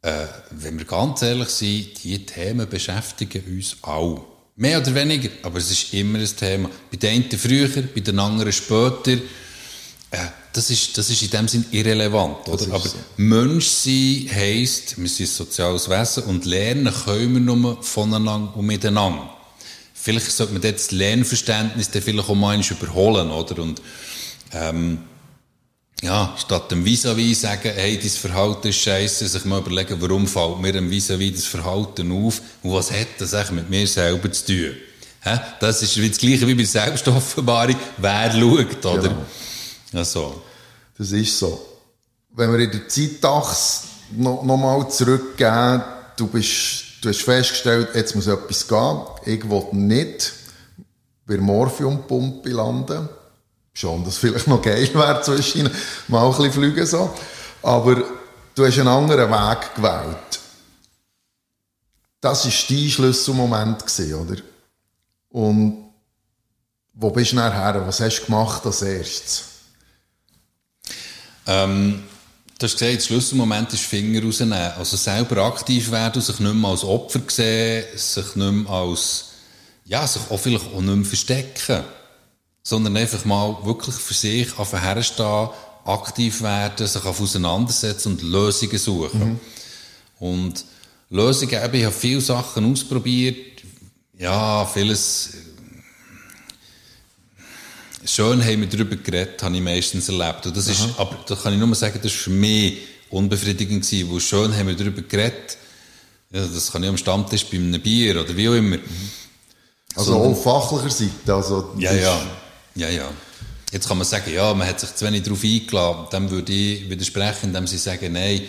[0.03, 4.27] äh, wenn wir ganz ehrlich sind, die Themen beschäftigen uns auch.
[4.55, 6.71] Mehr oder weniger, aber es ist immer ein Thema.
[6.91, 9.13] Bei den einen früher, bei den anderen später.
[10.11, 12.49] Äh, das, ist, das ist in dem Sinn irrelevant.
[12.49, 12.67] Oder?
[12.75, 12.97] Aber so.
[13.17, 18.67] Mensch sein heisst, wir sind ein soziales Wesen und lernen können wir nur voneinander und
[18.67, 19.31] miteinander.
[19.95, 23.31] Vielleicht sollte man das Lernverständnis dann vielleicht auch mal überholen.
[23.31, 23.63] Oder?
[23.63, 23.81] Und,
[24.53, 24.99] ähm,
[26.03, 30.59] ja, statt dem Vis-à-vis sagen, hey, dein Verhalten ist scheiße, sich mal überlegen, warum fällt
[30.59, 34.47] mir dem Vis-à-vis das Verhalten auf und was hat das eigentlich mit mir selber zu
[34.47, 34.77] tun?
[35.23, 35.39] Hä?
[35.61, 37.77] Das ist das Gleiche wie bei Selbstoffenbarung.
[37.99, 39.17] Wer schaut, oder?
[39.93, 40.01] Genau.
[40.01, 40.43] Also.
[40.99, 41.67] Das ist so.
[42.31, 45.83] Wenn wir in der Zeitachse noch, noch mal zurückgehen,
[46.17, 49.01] du bist, du hast festgestellt, jetzt muss etwas gehen.
[49.25, 50.33] Ich will nicht
[51.27, 53.09] bei Morphiumpumpe landen
[53.73, 55.71] schon, dass vielleicht noch geil wäre zwischen
[56.09, 57.11] mal ein bisschen fliegen so.
[57.63, 58.03] Aber
[58.55, 60.41] du hast einen anderen Weg gewählt.
[62.21, 63.85] Das war dein Schlüsselmoment,
[64.21, 64.41] oder?
[65.31, 65.91] Und
[66.93, 67.87] wo bist du nachher?
[67.87, 69.52] Was hast du gemacht als erstes?
[71.47, 72.03] Ähm,
[72.59, 74.73] du hast gesagt, der Schlüsselmoment ist Finger rausnehmen.
[74.79, 79.27] Also selber aktiv werden, sich nicht mehr als Opfer sehen, sich nicht mehr als,
[79.85, 81.85] ja, sich auch vielleicht auch nicht mehr verstecken
[82.63, 85.49] sondern einfach mal wirklich für sich auf herstehen,
[85.85, 89.31] aktiv werden, sich auf auseinandersetzen und Lösungen suchen.
[89.31, 89.41] Mhm.
[90.21, 90.65] Und
[91.11, 93.63] Lösungen eben, ich habe viele Sachen ausprobiert,
[94.17, 95.31] ja, vieles,
[98.05, 100.47] schön haben wir darüber geredet, habe ich meistens erlebt.
[100.47, 102.79] Und das ist, aber da kann ich nur sagen, das war für mich
[103.11, 105.59] unbefriedigend gewesen, wo schön haben wir darüber geredet,
[106.33, 108.79] ja, das kann ich am Stammtisch bei einem Bier oder wie auch immer.
[108.79, 109.11] Mhm.
[109.95, 111.75] Also so, auf fachlicher Seite, also.
[111.79, 112.23] Ja, ja.
[112.75, 113.11] Ja, ja.
[113.71, 116.07] Jetzt kann man sagen, ja, man hat sich zu wenig darauf eingeladen.
[116.13, 118.43] Dem würde ich widersprechen, indem sie sagen, nein,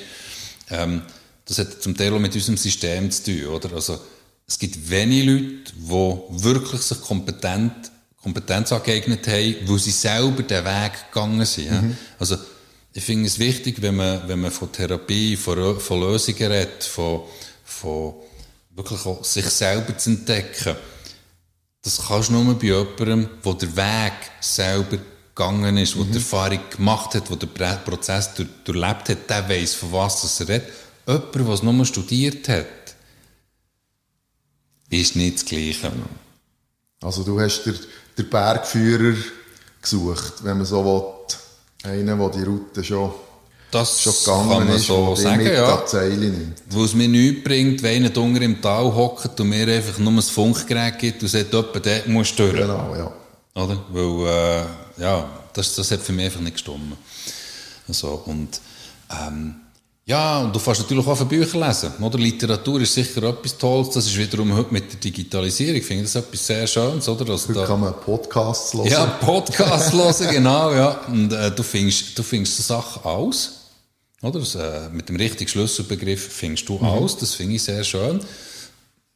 [0.70, 1.02] ähm,
[1.46, 3.74] das hat zum Teil auch mit unserem System zu tun, oder?
[3.74, 4.00] Also,
[4.48, 7.92] es gibt wenige Leute, die wirklich sich kompetent,
[8.24, 11.72] Kompetenz angeeignet haben, wo sie selber den Weg gegangen sind.
[11.72, 11.98] Mhm.
[12.18, 12.38] Also,
[12.94, 17.22] ich finde es wichtig, wenn man, wenn man von Therapie, von, von Lösungen redet, von,
[17.66, 18.14] von
[18.70, 20.76] wirklich auch sich selber zu entdecken,
[21.82, 24.98] das kannst du nur bei jemandem, der den Weg selber
[25.36, 29.74] gegangen ist, der die Erfahrung gemacht hat, der den Prozess durch, durchlebt hat, der weiss,
[29.74, 30.70] von was er redet.
[31.06, 32.96] Jemand, der es nur studiert hat,
[34.90, 35.92] ist nicht das Gleiche.
[37.02, 37.78] Also du hast den,
[38.18, 39.16] den Bergführer
[39.82, 41.92] gesucht, wenn man so will.
[41.92, 43.12] Einen, der die Route schon,
[43.70, 45.86] Das schon gegangen ist, so der sagen, mit ja.
[45.86, 46.62] Zeile nimmt.
[46.74, 50.22] Es mir nichts bringt, wenn einer drunter im Tal hockt und mir einfach nur ein
[50.22, 52.54] Funkgerät gibt und sagt, jemand dort muss durch.
[52.54, 53.12] Genau, ja.
[53.62, 53.84] Oder?
[53.92, 56.96] Weil, äh, ja, das, das hat für mich einfach nicht gestimmt.
[57.88, 58.62] Also, und,
[59.10, 59.56] ähm,
[60.06, 61.94] ja, und du kannst natürlich auch von Büchern lesen.
[62.02, 62.18] Oder?
[62.18, 63.90] Literatur ist sicher etwas Tolles.
[63.92, 65.76] Das ist wiederum heute mit der Digitalisierung.
[65.78, 67.32] Ich finde das etwas sehr Schönes, oder?
[67.32, 68.88] Also Heute da, kann man Podcasts hören.
[68.88, 71.00] ja, Podcast hören, genau, ja.
[71.08, 73.52] Und äh, du findest, du findest so Sachen aus.
[74.22, 74.40] Oder?
[74.40, 77.18] Das, äh, mit dem richtigen Schlüsselbegriff findest du aus.
[77.18, 78.20] Das finde ich sehr schön.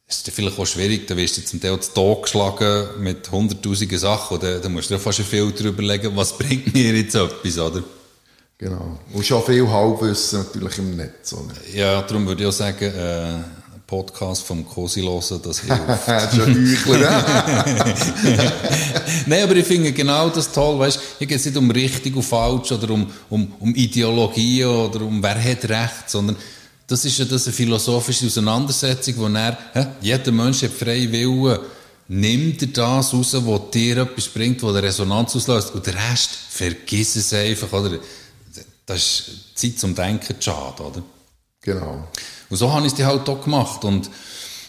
[0.06, 3.98] Es ist vielleicht auch schwierig, da wirst du zum Teil zu Tag geschlagen mit hunderttausenden
[3.98, 4.40] Sachen.
[4.40, 7.82] Da, da musst du dir fast ein Filter überlegen, was bringt mir jetzt etwas, oder?
[8.58, 8.98] Genau.
[9.12, 11.32] Und schon viel Halbwissen natürlich im Netz.
[11.32, 11.54] Oder?
[11.72, 13.38] Ja, darum würde ich auch sagen, äh,
[13.86, 15.78] Podcast vom Cosi hören, das hilft.
[15.78, 17.24] ist ein Heuchler.
[19.26, 22.22] Nein, aber ich finde genau das toll, weißt, hier geht es nicht um richtig und
[22.22, 26.36] falsch oder um, um, um Ideologie oder um wer hat Recht, sondern
[26.86, 31.58] das ist ja das eine philosophische Auseinandersetzung, wo er, hä, jeder Mensch hat freie Willen,
[32.08, 36.30] nimm dir das raus, was dir etwas bringt, was eine Resonanz auslöst und der Rest,
[36.50, 37.98] vergiss es einfach, oder?
[38.88, 41.02] Das ist Zeit zum Denken schade, oder?
[41.60, 42.08] genau.
[42.48, 43.84] Und so habe ich es halt auch gemacht.
[43.84, 44.08] Und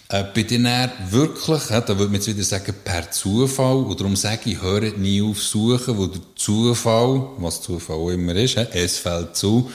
[0.10, 4.18] äh, bei er wirklich, ja, da würde man jetzt wieder sagen, per Zufall, und darum
[4.18, 8.68] sage ich, hört nie auf suchen, wo der Zufall, was Zufall auch immer ist, hä,
[8.74, 9.72] es fällt zu,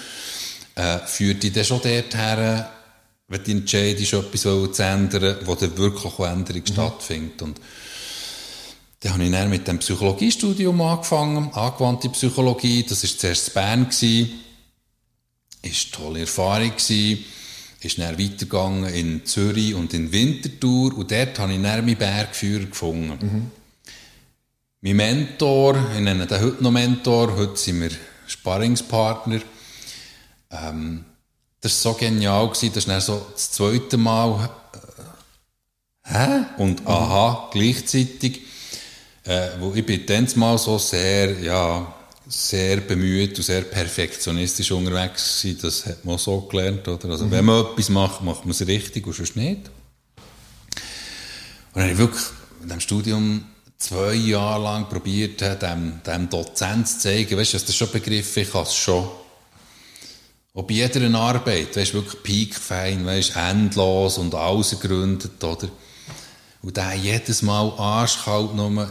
[0.75, 2.65] äh, führt dich dann schon dorthin,
[3.29, 7.41] wenn du entscheidest, etwas zu ändern, wo dann wirklich Änderung stattfindet.
[7.41, 7.61] Und
[9.05, 13.85] dann habe ich dann mit dem Psychologiestudium angefangen, angewandte Psychologie, das war zuerst in Bern,
[13.91, 14.33] gewesen.
[15.61, 17.23] ist eine tolle Erfahrung gewesen,
[17.81, 22.65] ist dann weitergegangen in Zürich und in Winterthur und dort habe ich dann meinen Bergführer
[22.65, 23.51] gefunden.
[24.81, 27.91] Mein Mentor, ich nenne den heute noch Mentor, heute sind wir
[28.27, 29.41] Sparringspartner,
[30.51, 31.05] ähm,
[31.61, 37.51] das war so genial, gewesen, das dann so das zweite Mal äh, «Hä?» und «Aha»
[37.53, 38.54] gleichzeitig.
[39.25, 41.95] Äh, wo ich bin dann mal so sehr, ja,
[42.29, 45.59] sehr bemüht und sehr perfektionistisch unterwegs gewesen.
[45.63, 47.11] Das hat man auch so gelernt, oder?
[47.11, 49.71] Also, wenn man etwas macht, macht man es richtig und sonst nicht.
[51.73, 52.23] Und dann habe ich wirklich
[52.61, 53.45] in diesem Studium
[53.79, 57.91] zwei Jahre lang probiert, äh, dem, dem Dozent zu zeigen, weißt du, das ist schon
[57.91, 59.09] begriffen, ich kann es schon.
[60.53, 65.69] Bei jeder Arbeit, weißt du, wirklich piekfein, weißt endlos und ausgegründet, oder?
[66.63, 68.89] Und der jedes Mal arschkalt nur,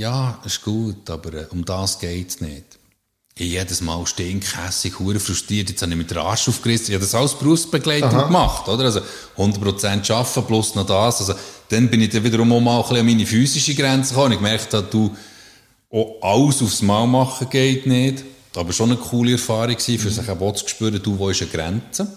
[0.00, 2.64] ja, ist gut, aber äh, um das geht's nicht.
[3.36, 6.86] Ich jedes Mal stinkhässig, hure frustriert, jetzt habe ich mit der Arsch aufgerissen.
[6.88, 8.84] Ich habe das alles Berufsbegleitung gemacht, oder?
[8.84, 9.00] Also
[9.36, 11.20] 100% arbeiten plus noch das.
[11.20, 11.34] Also
[11.68, 14.32] dann bin ich dann wiederum auch mal ein bisschen an meine physische Grenze gekommen.
[14.32, 15.16] Ich gemerkt habe, du,
[15.90, 18.24] auch alles aufs Mal machen geht nicht.
[18.56, 21.50] Aber schon eine coole Erfahrung gewesen, für sich auch zu spüren, du, wo ist eine
[21.50, 22.08] Grenze?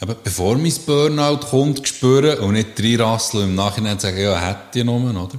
[0.00, 4.78] Aber bevor mein Burnout kommt, spüren und nicht reinrasseln und im Nachhinein sagen, ja, hätte
[4.78, 5.38] ich genommen, oder?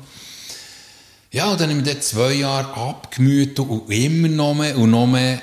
[1.37, 4.89] Ja, und dann habe ich mich dort zwei Jahre abgemüht und immer noch mehr und
[4.89, 5.39] noch mehr,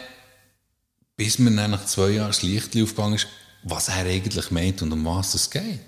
[1.17, 3.29] bis mir dann nach zwei Jahren das Licht aufgegangen ist,
[3.63, 5.79] was er eigentlich meint und um was es geht.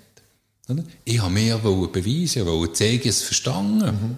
[1.03, 4.17] Ich habe mir ja beweisen, wollte zeigen, es verstanden.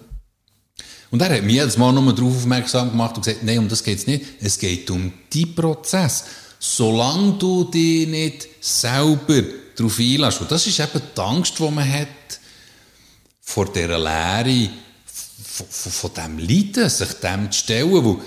[1.10, 3.82] Und er hat mich jedes Mal nur darauf aufmerksam gemacht und gesagt, nein, um das
[3.82, 4.24] geht es nicht.
[4.40, 6.24] Es geht um die Prozess.
[6.60, 9.42] Solange du dich nicht selber
[9.74, 10.40] darauf einlässt.
[10.40, 12.06] Und das ist eben die Angst, die man hat
[13.40, 14.70] vor dieser Lehre,
[15.42, 18.20] von, von, dem Leiden, sich dem zu stellen, wo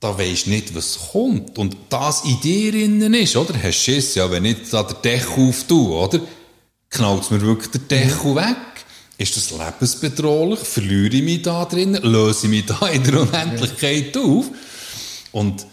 [0.00, 1.58] da weisst nicht, was kommt.
[1.58, 3.54] Und das in dir innen ist, oder?
[3.62, 6.20] Hast Schiss, ja, wenn ich da den Deckel auftue, oder?
[6.90, 8.56] Knallt mir wirklich der Deckel weg?
[9.18, 10.60] Ist das lebensbedrohlich?
[10.60, 11.94] Verliere ich mich da drin?
[11.94, 14.46] Löse ich mich da in der Unendlichkeit auf?
[15.32, 15.66] Und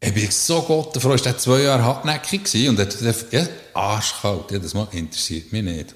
[0.00, 4.50] ich bin so Gott froh, ist der zwei Jahre hartnäckig gewesen und hat ja, arschkalt,
[4.50, 5.94] jedes Mal interessiert mich nicht.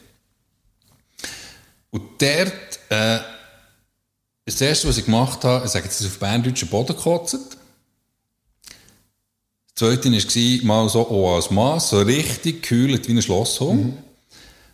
[1.91, 3.19] Und dort, äh,
[4.55, 7.35] das erste, was ich gemacht habe, ich sage jetzt, auf berndeutschen Boden gekotzt.
[9.75, 13.77] Das zweite war mal so oh, als Mass, so richtig gekühlt wie ein Schlosshof.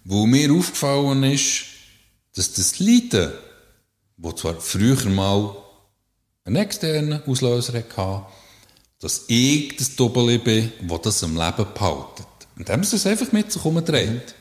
[0.04, 1.64] Wo mir aufgefallen ist,
[2.34, 3.32] dass das Leiden,
[4.16, 5.56] wo zwar früher mal
[6.44, 8.26] einen externen Auslöser hatte,
[9.00, 12.26] dass ich das Doppel bin, das das am Leben behaltet.
[12.56, 14.34] Und dann haben sie es einfach mit sich herumgedreht.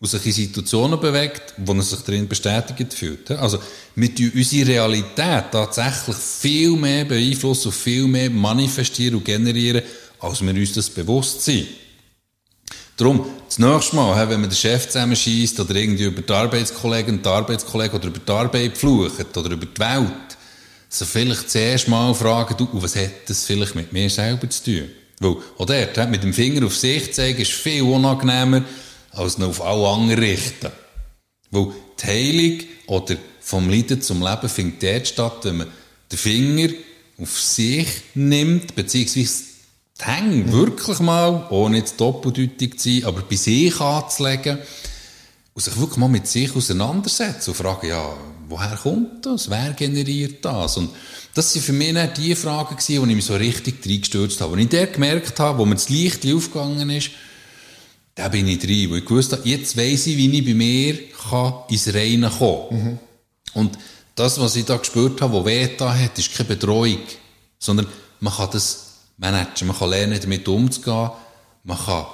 [0.00, 3.30] Und sich in Situationen bewegt, wo er sich darin bestätigt fühlt.
[3.32, 3.58] Also,
[3.96, 9.82] wir tun unsere Realität tatsächlich viel mehr beeinflussen und viel mehr manifestieren und generieren,
[10.20, 11.66] als wir uns das bewusst sind.
[12.96, 17.28] Darum, das nächste Mal, wenn man den Chef zusammenschießt oder irgendwie über die Arbeitskollegen, die
[17.28, 20.36] Arbeitskollegen oder über die Arbeit flucht oder über die Welt,
[20.88, 24.88] so vielleicht zuerst mal fragen, du, was hat das vielleicht mit mir selber zu tun?
[25.20, 28.62] Weil, auch dort, mit dem Finger auf sich zeigen, ist viel unangenehmer,
[29.12, 30.70] als noch auf alle anderen richten.
[31.50, 31.68] Weil
[32.00, 35.68] die Heilung oder vom Leiden zum Leben findet dort statt, wenn man
[36.10, 36.68] den Finger
[37.20, 39.44] auf sich nimmt, beziehungsweise
[40.00, 44.58] die Hänge wirklich mal, ohne jetzt doppeldeutig zu sein, aber bei sich anzulegen
[45.54, 48.16] und sich wirklich mal mit sich auseinandersetzen und fragen, ja,
[48.48, 49.50] woher kommt das?
[49.50, 50.76] Wer generiert das?
[50.76, 50.90] Und
[51.34, 54.54] das sind für mich nicht die Fragen wo ich mich so richtig reingestürzt habe.
[54.54, 57.10] Als ich dort gemerkt habe, wo mir das Licht aufgegangen ist,
[58.18, 61.08] da bin ich drin, weil ich gewusst habe, jetzt weiss ich, wie ich bei mir
[61.12, 62.78] kann ins Reine kommen kann.
[62.78, 62.98] Mhm.
[63.54, 63.78] Und
[64.16, 66.98] das, was ich da gespürt habe, was weh da hat, ist keine Betreuung,
[67.60, 67.86] sondern
[68.18, 69.68] man kann das managen.
[69.68, 71.10] Man kann lernen, damit umzugehen.
[71.62, 72.06] Man kann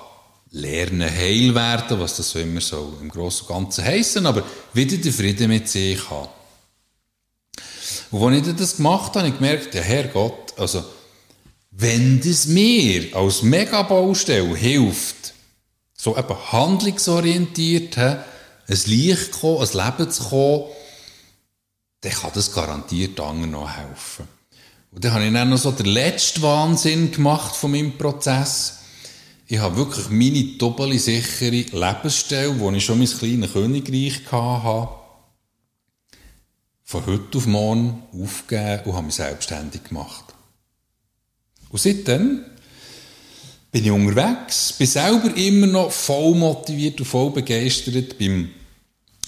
[0.51, 4.43] lernen, heil werden, was das so immer so im Großen und Ganzen heissen, aber
[4.75, 6.29] wieder den Frieden mit sich haben.
[8.11, 10.85] Und als ich das gemacht habe, habe ich gemerkt, ja, Herrgott, also,
[11.71, 15.34] wenn das mir als Megabaustelle hilft,
[16.05, 18.19] so eben handlungsorientiert, ein
[18.67, 20.64] Licht kommen, ein Leben zu kommen,
[22.03, 24.29] dann kann das garantiert anderen noch helfen.
[24.90, 28.81] Und dann habe ich dann noch so den letzten Wahnsinn gemacht von meinem Prozess.
[29.47, 34.88] Ich habe wirklich meine doppelt sichere Lebensstelle, wo ich schon mein kleines Königreich hatte,
[36.83, 40.35] von heute auf morgen aufgegeben und habe mich selbstständig gemacht.
[41.71, 42.45] Und seitdem
[43.75, 48.51] bin ich unterwegs, bin selber immer noch voll motiviert und voll begeistert beim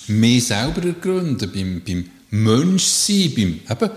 [0.07, 3.91] mir selber ergründen, beim, beim Menschsein, beim eben,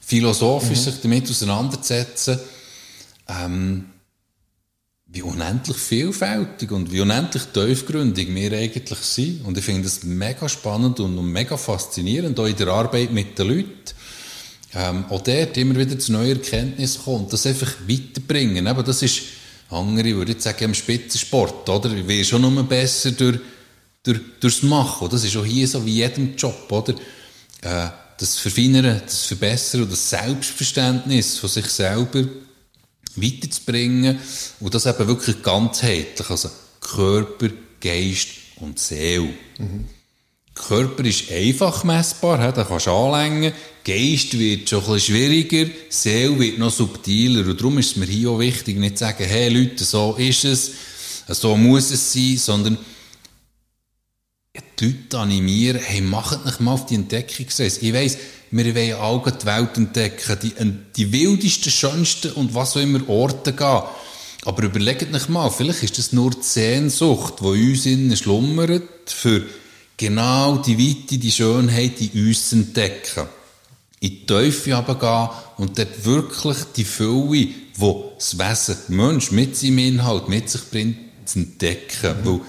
[0.00, 0.82] philosophisch mhm.
[0.82, 2.38] sich damit auseinanderzusetzen,
[3.28, 3.84] ähm,
[5.08, 9.44] wie unendlich vielfältig und wie unendlich tiefgründig wir eigentlich sind.
[9.44, 13.46] Und ich finde das mega spannend und mega faszinierend, auch in der Arbeit mit den
[13.46, 13.68] Leuten.
[14.74, 18.66] Ähm, auch dort immer wieder zu neuen Erkenntnissen kommt, das einfach weiterbringen.
[18.66, 19.20] Aber das ist,
[19.72, 21.94] andere würde ich sagen, im Spitzensport, oder?
[21.94, 23.40] Wir werden schon nur besser durch,
[24.02, 25.08] durch, durchs Machen.
[25.10, 26.94] Das ist auch hier so wie jedem Job, oder?
[27.62, 32.24] Äh, das Verfeinern, das Verbessern und das Selbstverständnis von sich selber
[33.16, 34.18] weiterzubringen
[34.60, 37.48] und das eben wirklich ganzheitlich, also Körper,
[37.80, 39.34] Geist und Seele.
[39.58, 39.86] Mhm.
[40.66, 43.52] Körper ist einfach messbar, da kannst du anlängen.
[43.84, 47.44] Geist wird schon ein bisschen schwieriger, Seele wird noch subtiler.
[47.46, 50.44] Und darum ist es mir hier auch wichtig, nicht zu sagen, hey Leute, so ist
[50.44, 50.70] es,
[51.28, 52.78] so muss es sein, sondern
[54.78, 57.80] die Leute animieren, hey, macht nicht mal auf die Entdeckungsreise.
[57.80, 58.18] Ich weiss,
[58.50, 60.52] wir wollen alle die Welt entdecken, die,
[60.96, 63.82] die wildesten, schönsten und was auch immer Orte gehen.
[64.44, 69.42] Aber überlegt nicht mal, vielleicht ist das nur die Sehnsucht, die uns innen schlummert, für
[70.06, 73.26] genau die Weite, die Schönheit in uns zu entdecken.
[74.00, 77.54] In die Teufel gehen und dort wirklich die Fülle, die
[78.16, 82.16] das Wesen Mensch mit seinem Inhalt mit sich bringt, zu entdecken.
[82.24, 82.40] Mhm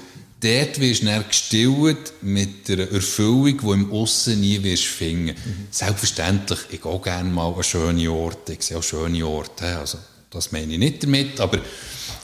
[0.44, 5.36] dort wirst du dann gestillt mit einer Erfüllung, die im Aussen nie wirst finden.
[5.46, 5.68] Mhm.
[5.72, 9.98] Selbstverständlich, ich gehe gerne mal an schöne Orte, ich sehe auch schöne Orte, also
[10.30, 11.60] das meine ich nicht damit, aber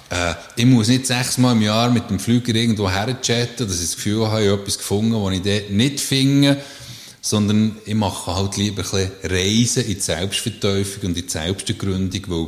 [0.09, 3.95] äh, ich muss nicht sechsmal im Jahr mit dem Flüger irgendwo herchatten, dass ich das
[3.95, 6.61] Gefühl habe, ich habe etwas gefunden, was ich dort nicht finde,
[7.21, 12.21] sondern ich mache halt lieber ein bisschen Reisen in die Selbstverteufung und in die Selbstergründung,
[12.27, 12.47] weil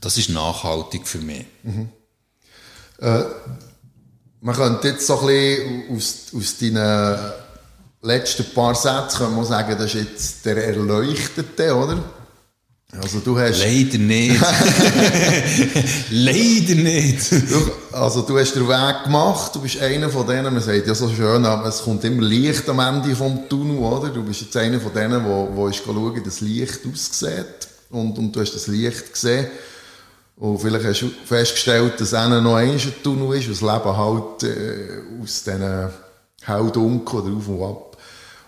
[0.00, 1.44] das ist nachhaltig für mich.
[1.62, 1.88] Mhm.
[2.98, 3.24] Äh
[4.44, 7.32] man könnte jetzt so ein bisschen aus, aus deinen
[8.02, 12.04] letzten paar Sätzen sagen, das ist jetzt der Erleuchtete, oder?
[13.02, 13.58] Also du hast...
[13.58, 14.40] Leider nicht.
[16.10, 17.22] Leider nicht.
[17.92, 21.08] also du hast den Weg gemacht, du bist einer von denen, man sagt ja so
[21.08, 24.10] schön, aber es kommt immer Licht am Ende vom Tunnel, oder?
[24.10, 27.68] Du bist jetzt einer von denen, wo, wo ist schauen, wie das Licht aussieht.
[27.90, 29.46] Und, und du hast das Licht gesehen.
[30.36, 35.22] Und vielleicht hast du festgestellt, dass einer noch ein Tunnel ist, das Leben halt äh,
[35.22, 35.90] aus diesen
[36.42, 37.96] Hell-Dunkel oder auf und ab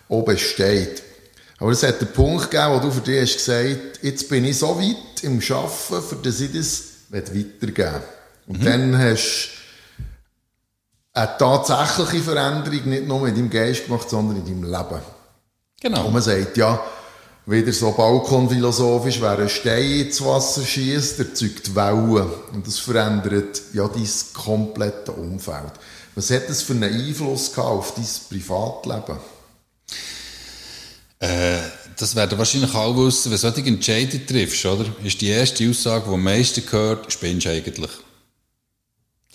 [0.09, 1.03] auch besteht.
[1.59, 4.59] Aber es hat einen Punkt gegeben, wo du für dich hast gesagt, jetzt bin ich
[4.59, 8.03] so weit im Arbeiten, für das ich das weitergeben
[8.47, 8.65] Und mhm.
[8.65, 10.03] dann hast du
[11.15, 15.01] eine tatsächliche Veränderung nicht nur in deinem Geist gemacht, sondern in deinem Leben.
[15.81, 16.07] Genau.
[16.07, 16.79] Und man sagt, ja,
[17.47, 22.29] wieder so balkonphilosophisch, wer einen Stein ins Wasser schießt, erzeugt Wellen.
[22.53, 25.73] Und das verändert ja dein komplette Umfeld.
[26.15, 29.19] Was hat das für einen Einfluss gehabt auf dein Privatleben?
[31.19, 31.59] Äh,
[31.97, 34.85] das werden wahrscheinlich alle wissen, wenn du solche Entscheidungen triffst, oder?
[35.03, 37.91] Ist die erste Aussage, die am meisten gehört, spinnst du eigentlich.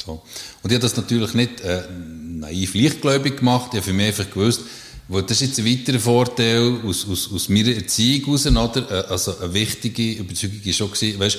[0.05, 0.21] So.
[0.61, 3.69] Und ich habe das natürlich nicht äh, naiv leichtgläubig gemacht.
[3.71, 4.61] Ich habe für mich einfach gewusst,
[5.07, 8.91] weil das ist jetzt ein weiterer Vorteil aus, aus, aus meiner Erziehung heraus, oder?
[8.91, 11.38] Äh, also eine wichtige Überzeugung war schon, gewesen, weißt,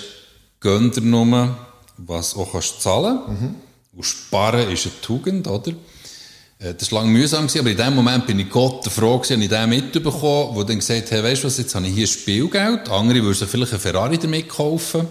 [0.61, 1.57] gönn dir nur,
[1.99, 3.21] was auch kannst zahlen.
[3.29, 3.55] Mhm.
[3.95, 5.73] Und sparen ist eine Tugend, oder?
[6.63, 9.49] Äh, das war lange mühsam, aber in dem Moment bin ich Gott Frage, habe ich
[9.49, 12.89] den mitbekommen, der dann gesagt hat, hey, weißt du was, jetzt habe ich hier Spielgeld,
[12.89, 15.07] andere würden vielleicht einen Ferrari damit kaufen.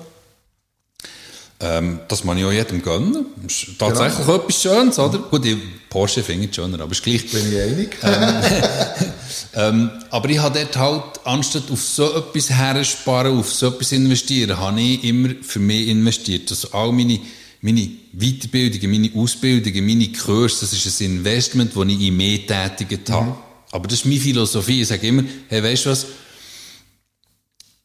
[1.64, 3.28] Ähm, das man ja auch jedem gönnen.
[3.44, 4.38] Das ist tatsächlich genau.
[4.38, 5.20] etwas Schönes, oder?
[5.20, 7.30] Gut, die Porsche finde ich schöner, aber ist gleich.
[7.30, 7.98] Bin ich einig.
[9.54, 13.92] Ähm, ähm, aber ich habe dort halt, anstatt auf so etwas hersparen, auf so etwas
[13.92, 16.50] investieren, habe ich immer für mich investiert.
[16.50, 17.20] Also all meine,
[17.62, 23.10] meine Weiterbildungen, meine Ausbildungen, meine Kurse, das ist ein Investment, das ich in mehr tätigt
[23.10, 23.28] habe.
[23.28, 23.36] Mhm.
[23.72, 24.82] Aber das ist meine Philosophie.
[24.82, 26.06] Ich sage immer, hey, weißt du was?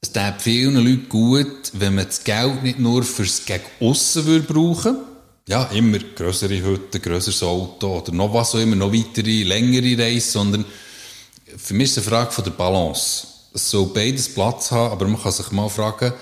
[0.00, 4.52] Es tut vielen Leuten gut, wenn man das Geld nicht nur fürs gegen aussen würde
[4.52, 4.96] brauchen
[5.48, 10.32] ja, immer größere Hütte, grösseres Auto oder noch was auch immer, noch weitere, längere Reise,
[10.32, 10.64] sondern
[11.56, 13.28] für mich ist es eine Frage von der Balance.
[13.54, 16.12] Es soll beides Platz haben, aber man kann sich mal fragen,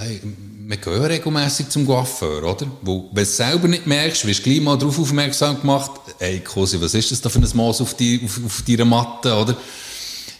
[0.00, 0.20] hey,
[0.66, 2.66] wir gehen regelmässig zum Coiffeur, oder?
[2.80, 6.40] Wo, wenn du es selber nicht merkst, wirst du gleich mal darauf aufmerksam gemacht, hey,
[6.40, 9.56] Kosi, was ist das da für ein Maß auf, die, auf, auf deiner Matte, oder?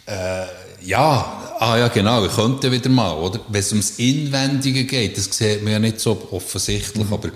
[0.07, 0.47] Äh,
[0.87, 3.41] ja, ah ja, genau, ich könnte wieder mal, oder?
[3.49, 7.13] Wenn es ums Inwendige geht, das sieht man ja nicht so offensichtlich, mhm.
[7.13, 7.31] aber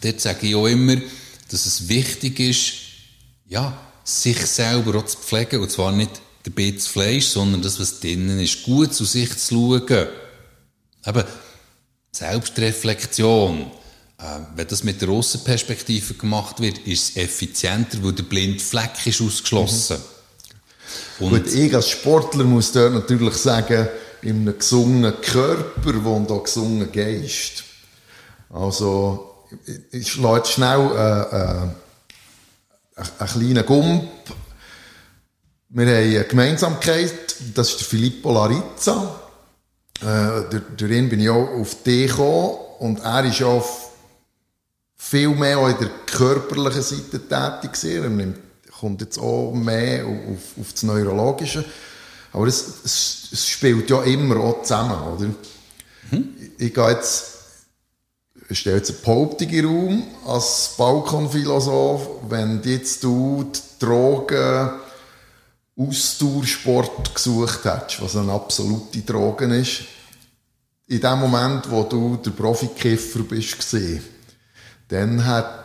[0.00, 0.96] dort sage ich auch immer,
[1.50, 2.72] dass es wichtig ist,
[3.48, 8.00] ja, sich selber auch zu pflegen, und zwar nicht der Bits Fleisch, sondern das, was
[8.00, 10.08] drinnen ist, gut zu sich zu schauen.
[11.06, 11.24] Eben,
[12.12, 13.70] Selbstreflexion,
[14.18, 14.22] äh,
[14.54, 19.20] wenn das mit der Aussenperspektive gemacht wird, ist es effizienter, weil der blinde Fleck ist
[19.20, 19.98] ausgeschlossen.
[21.18, 21.26] Mhm.
[21.26, 23.88] Und Gut, ich als Sportler muss dort natürlich sagen,
[24.22, 27.64] in einem gesungenen Körper wohnt auch gesungen Geist.
[28.50, 29.46] Also,
[29.92, 31.68] ich schlage schnell äh, äh,
[33.18, 34.10] einen kleinen Gump.
[35.70, 39.19] Wir haben eine Gemeinsamkeit, das ist der Filippo Larizza.
[40.02, 43.68] Äh, durch, durch ihn bin ich auch auf die gekommen und er ist auch
[44.96, 48.02] viel mehr auch in der körperlichen Seite tätig gewesen.
[48.02, 48.38] Er nimmt
[48.80, 51.64] kommt jetzt auch mehr auf, auf das Neurologische.
[52.32, 55.26] Aber es, es, spielt ja immer auch zusammen, oder?
[56.10, 56.34] Mhm.
[56.40, 57.24] Ich, ich gehe jetzt,
[58.48, 64.70] ich stelle jetzt eine Behauptung Raum als Balkonphilosoph, wenn jetzt du die Drogen
[65.80, 69.82] Ausdauersport gesucht hättest, was eine absolute Droge ist,
[70.88, 74.02] in dem Moment, wo du der Profikiffer bist, gesehen,
[74.88, 75.60] dann hat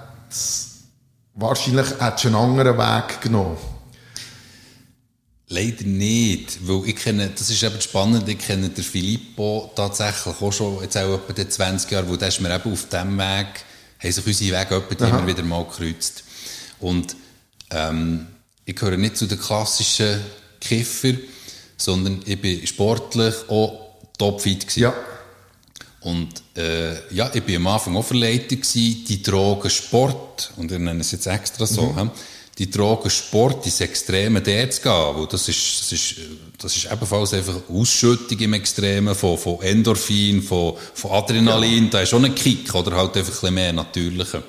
[1.37, 3.57] Wahrscheinlich hättest einen anderen Weg genommen.
[5.47, 10.53] Leider nicht, weil ich kenne, das ist eben spannend, ich kenne den Filippo tatsächlich auch
[10.53, 13.47] schon, jetzt auch etwa 20 Jahre, wo der ist mir eben auf dem Weg,
[13.99, 16.23] haben sich unsere Wege etwa immer wieder mal gekreuzt.
[16.79, 17.17] Und
[17.69, 18.27] ähm,
[18.65, 20.21] ich gehöre nicht zu den klassischen
[20.59, 21.13] Kiffer,
[21.77, 24.79] sondern ich bin sportlich auch topfit gewesen.
[24.81, 24.93] Ja.
[26.01, 30.77] Und äh, ja, ich war am Anfang auch verleitet, gewesen, die Drogen Sport, und wir
[30.77, 32.11] nennen es jetzt extra so, mhm.
[32.57, 36.15] die Drogen Sport ins Extreme der zu gehen, weil das ist, das ist,
[36.59, 41.89] das ist ebenfalls einfach Ausschüttung im Extremen von, von Endorphin, von, von Adrenalin, ja.
[41.89, 44.43] da ist schon ein Kick, oder halt einfach ein bisschen mehr natürlicher.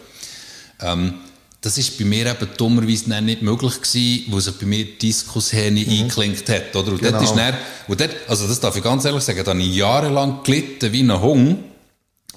[0.81, 1.15] Ähm,
[1.61, 5.81] das ist bei mir eben dummerweise nicht möglich gewesen, wo sich bei mir die Diskushähne
[5.81, 5.91] mhm.
[5.91, 6.93] eingeklinkt hat, oder?
[6.93, 7.13] Und genau.
[7.13, 7.55] dort ist dann,
[7.89, 11.03] und dort, also das darf ich ganz ehrlich sagen, da habe ich jahrelang gelitten wie
[11.03, 11.65] ein Hung,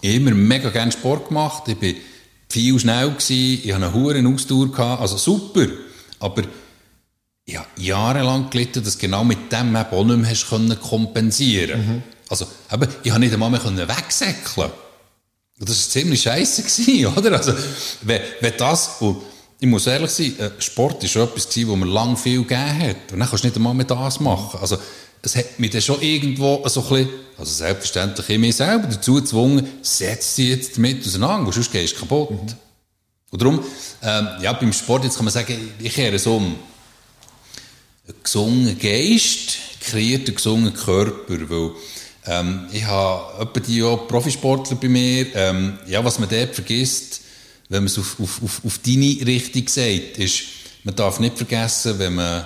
[0.02, 1.96] immer mega gerne Sport gemacht, ich bin
[2.50, 5.68] viel schnell gewesen, ich hatte eine hohe Ausdauer gehabt, also super,
[6.20, 6.44] aber
[7.46, 12.04] ich habe jahrelang gelitten, dass genau mit dem eben auch nicht mehr hast kompensieren mhm.
[12.30, 14.70] Also, eben, ich habe nicht einmal mehr wegsäckeln
[15.68, 17.34] das war ziemlich scheiße, oder?
[17.34, 17.54] Also,
[18.02, 19.18] wenn, wenn das, und
[19.60, 22.80] ich muss ehrlich sein, äh, Sport war schon etwas, gewesen, wo mir lang viel gegeben
[22.80, 23.12] hat.
[23.12, 24.60] Und dann kannst du nicht einmal mehr das machen.
[24.62, 24.78] Also,
[25.22, 29.16] es hat mich dann schon irgendwo so ein bisschen, also selbstverständlich in mir selber dazu
[29.16, 32.32] gezwungen, setz dich jetzt damit auseinander, sonst gehst du kaputt.
[32.32, 32.56] Mhm.
[33.32, 33.64] Und darum,
[34.02, 36.56] ähm, ja, beim Sport, jetzt kann man sagen, ich kehre so um.
[38.08, 41.72] Ein gesunden Geist kreiert einen gesunden Körper, weil
[42.30, 45.36] ähm, ich habe etwa die auch Profisportler bei mir.
[45.36, 47.22] Ähm, ja, was man dort vergisst,
[47.70, 50.44] wenn man es auf, auf, auf, auf deine Richtung sagt, ist,
[50.84, 52.46] man darf nicht vergessen, wenn man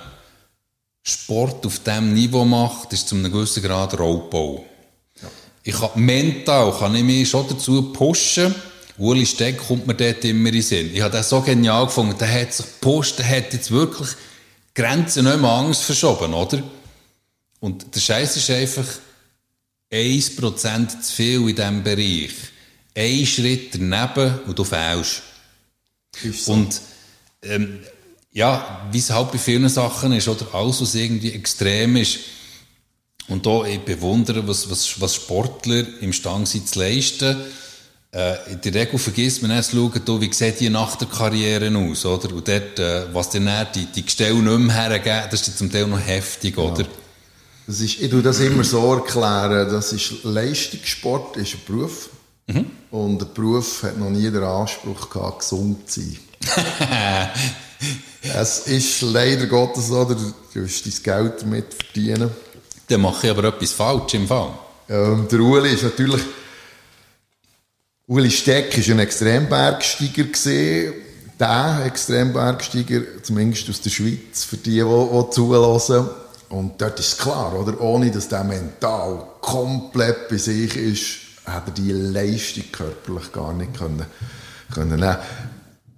[1.03, 4.65] Sport auf diesem Niveau macht, ist zu einem gewissen Grad Raubbau.
[5.21, 5.27] Ja.
[5.63, 8.55] Ich kann, mental kann ich mich schon dazu pushen,
[8.97, 10.91] Uli Steck kommt mir dort immer in den Sinn.
[10.93, 12.15] Ich habe das so genial gefunden.
[12.19, 14.09] Der hat sich gepusht, der hat jetzt wirklich
[14.75, 16.63] Grenzen nicht mehr Angst verschoben, oder?
[17.59, 18.85] Und der Scheiß ist einfach
[19.93, 22.31] 1% zu viel in diesem Bereich.
[22.95, 25.21] Ein Schritt daneben und du fällst.
[26.31, 26.53] So.
[26.53, 26.81] Und
[27.43, 27.79] ähm,
[28.31, 32.19] ja, wie es halt bei vielen Sachen ist, oder alles, was irgendwie extrem ist.
[33.27, 37.37] Und da ich bewundere, was, was, was Sportler imstande sind zu leisten.
[38.11, 41.75] Äh, in der Regel vergisst man erst zu schauen, wie sieht die nach der Karriere
[41.77, 42.33] aus, oder?
[42.33, 45.87] Und dort, äh, was dann die, die Gestelle nicht mehr hergeben, das ist zum Teil
[45.87, 46.85] noch heftig, oder?
[47.65, 52.09] Das ist, ich tue das immer so erklären, das ist Leistungssport ist ein Beruf.
[52.91, 56.17] Und ein Beruf hat noch nie den Anspruch gehabt, gesund zu sein.
[58.21, 60.15] es ist leider Gottes so, du
[60.53, 62.29] wirst dein Geld damit verdienen.
[62.87, 64.51] Dann mache ich aber etwas falsch im Fall.
[64.89, 66.21] Ähm, der Uli ist natürlich,
[68.07, 70.93] Uli Steck ist ein Extrembergsteiger gesehen.
[71.39, 76.09] Der Extrembergsteiger, zumindest aus der Schweiz, für die, die, die zulassen.
[76.53, 77.81] Und dort ist klar, oder?
[77.81, 81.05] Ohne dass der mental komplett bei sich ist,
[81.47, 84.05] hat er die Leistung körperlich gar nicht können,
[84.71, 85.17] können nehmen.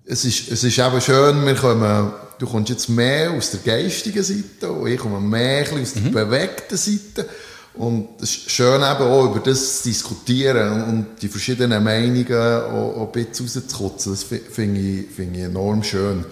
[0.05, 4.23] Es ist, es ist eben schön, wir kommen, du kommst jetzt mehr aus der geistigen
[4.23, 7.27] Seite und ich komme mehr aus der bewegten Seite.
[7.73, 12.95] Und es ist schön eben auch über das zu diskutieren und die verschiedenen Meinungen auch,
[13.01, 14.13] auch ein bisschen rauszukotzen.
[14.13, 16.23] Das fi- finde ich, finde ich enorm schön.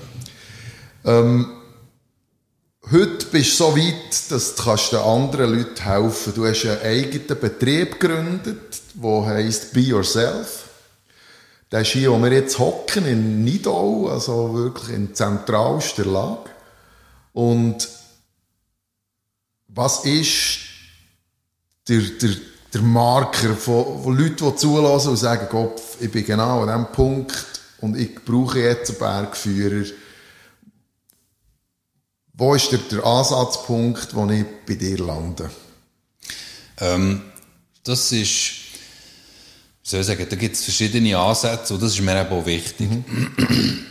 [1.03, 1.47] Ähm,
[2.91, 6.81] heute bist du so weit, dass du kannst den anderen Leuten helfen Du hast einen
[6.81, 10.69] eigenen Betrieb gegründet, der heisst Be Yourself.
[11.71, 16.49] Der ist hier, wo wir jetzt hocken, in Nidau, also wirklich in zentralster Lage.
[17.34, 17.89] Und
[19.69, 20.59] was ist
[21.88, 22.29] der, der,
[22.73, 26.91] der Marker von, von Leuten, die zulassen und sagen, Gott, ich bin genau an diesem
[26.91, 27.45] Punkt
[27.81, 29.86] und ich brauche jetzt einen Bergführer.
[32.34, 35.49] Wo ist der, der Ansatzpunkt, wo ich bei dir lande?
[36.79, 37.21] Ähm,
[37.84, 38.51] das ist,
[39.84, 42.45] wie soll ich sagen, da gibt es verschiedene Ansätze und das ist mir eben auch
[42.45, 42.89] wichtig.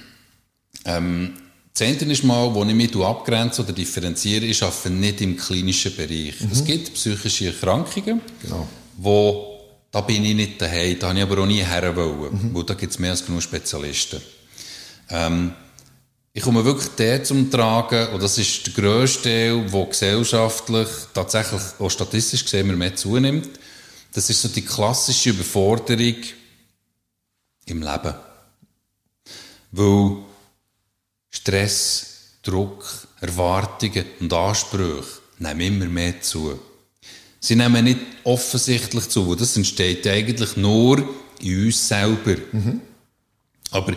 [0.85, 1.35] ähm,
[1.73, 5.95] das eine ist mal, wo ich mich abgrenze oder differenziere, ich arbeite nicht im klinischen
[5.97, 6.35] Bereich.
[6.51, 8.67] Es gibt psychische Erkrankungen, Genau.
[8.99, 9.49] wo
[9.91, 12.75] da bin ich nicht daheim, da habe ich aber auch nie her wollen, weil da
[12.75, 14.21] gibt es mehr als genug Spezialisten.
[15.11, 15.53] Ähm,
[16.35, 21.61] ich komme wirklich der zum Tragen, und das ist der grösste Teil, der gesellschaftlich, tatsächlich
[21.79, 23.51] auch statistisch gesehen immer mehr zunimmt.
[24.13, 26.17] Das ist so die klassische Überforderung
[27.67, 28.15] im Leben.
[29.73, 30.17] Weil
[31.31, 32.07] Stress,
[32.43, 32.85] Druck,
[33.21, 35.05] Erwartungen und Ansprüche
[35.39, 36.59] nehmen immer mehr zu.
[37.41, 41.09] Sie nehmen nicht offensichtlich zu, das entsteht eigentlich nur
[41.41, 42.37] in uns selber.
[43.71, 43.95] Aber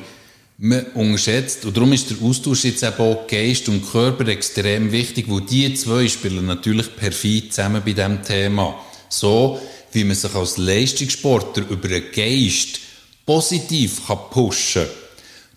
[0.58, 5.26] man unterschätzt, und darum ist der Austausch jetzt eben auch Geist und Körper extrem wichtig,
[5.28, 8.80] wo die zwei spielen natürlich perfekt zusammen bei diesem Thema.
[9.10, 9.60] So,
[9.92, 12.80] wie man sich als Leistungssportler über den Geist
[13.26, 14.02] positiv
[14.32, 14.92] pushen kann,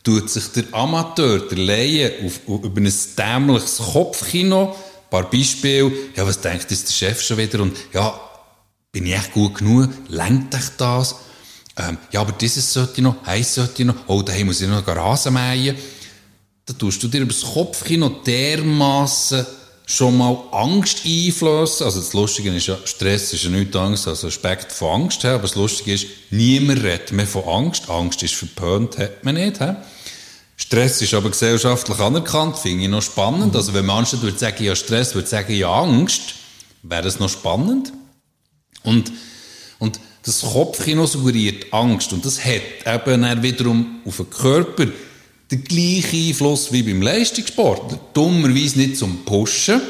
[0.03, 5.93] tut sich der Amateur, der Laie, auf, auf, über ein dämliches Kopfkino, ein paar Beispiele,
[6.17, 8.19] ja, was denkt jetzt der Chef schon wieder, und ja,
[8.91, 11.17] bin ich echt gut genug, lenkt dich das?
[11.79, 14.69] Ähm, ja, aber dieses sollte ich noch, heiß sollte ich noch, oh, daheim muss ich
[14.69, 15.77] noch Rasen mähen.
[16.67, 19.47] Da tust du dir über das Kopfkino dermassen
[19.87, 21.87] schon mal Angst einflößen.
[21.87, 25.23] Also das Lustige ist ja, Stress ist ja nichts Angst, also Aspekt von Angst.
[25.23, 25.29] he.
[25.29, 27.89] Aber das Lustige ist, niemand redet mehr von Angst.
[27.89, 29.59] Angst ist verpönt, hat man nicht.
[29.59, 29.73] he.
[30.57, 33.57] Stress ist aber gesellschaftlich anerkannt, finde ich noch spannend.
[33.57, 36.35] Also wenn man anstatt würde sagen, ja Stress, würde sagen, ja Angst,
[36.83, 37.93] wäre das noch spannend.
[38.83, 39.11] Und,
[39.79, 42.13] und das Kopfkino suggeriert Angst.
[42.13, 44.87] Und das hat eben dann wiederum auf den Körper
[45.51, 47.99] den gleichen Einfluss wie beim Leistungssport.
[48.13, 49.81] Dummerweise nicht zum Pushen,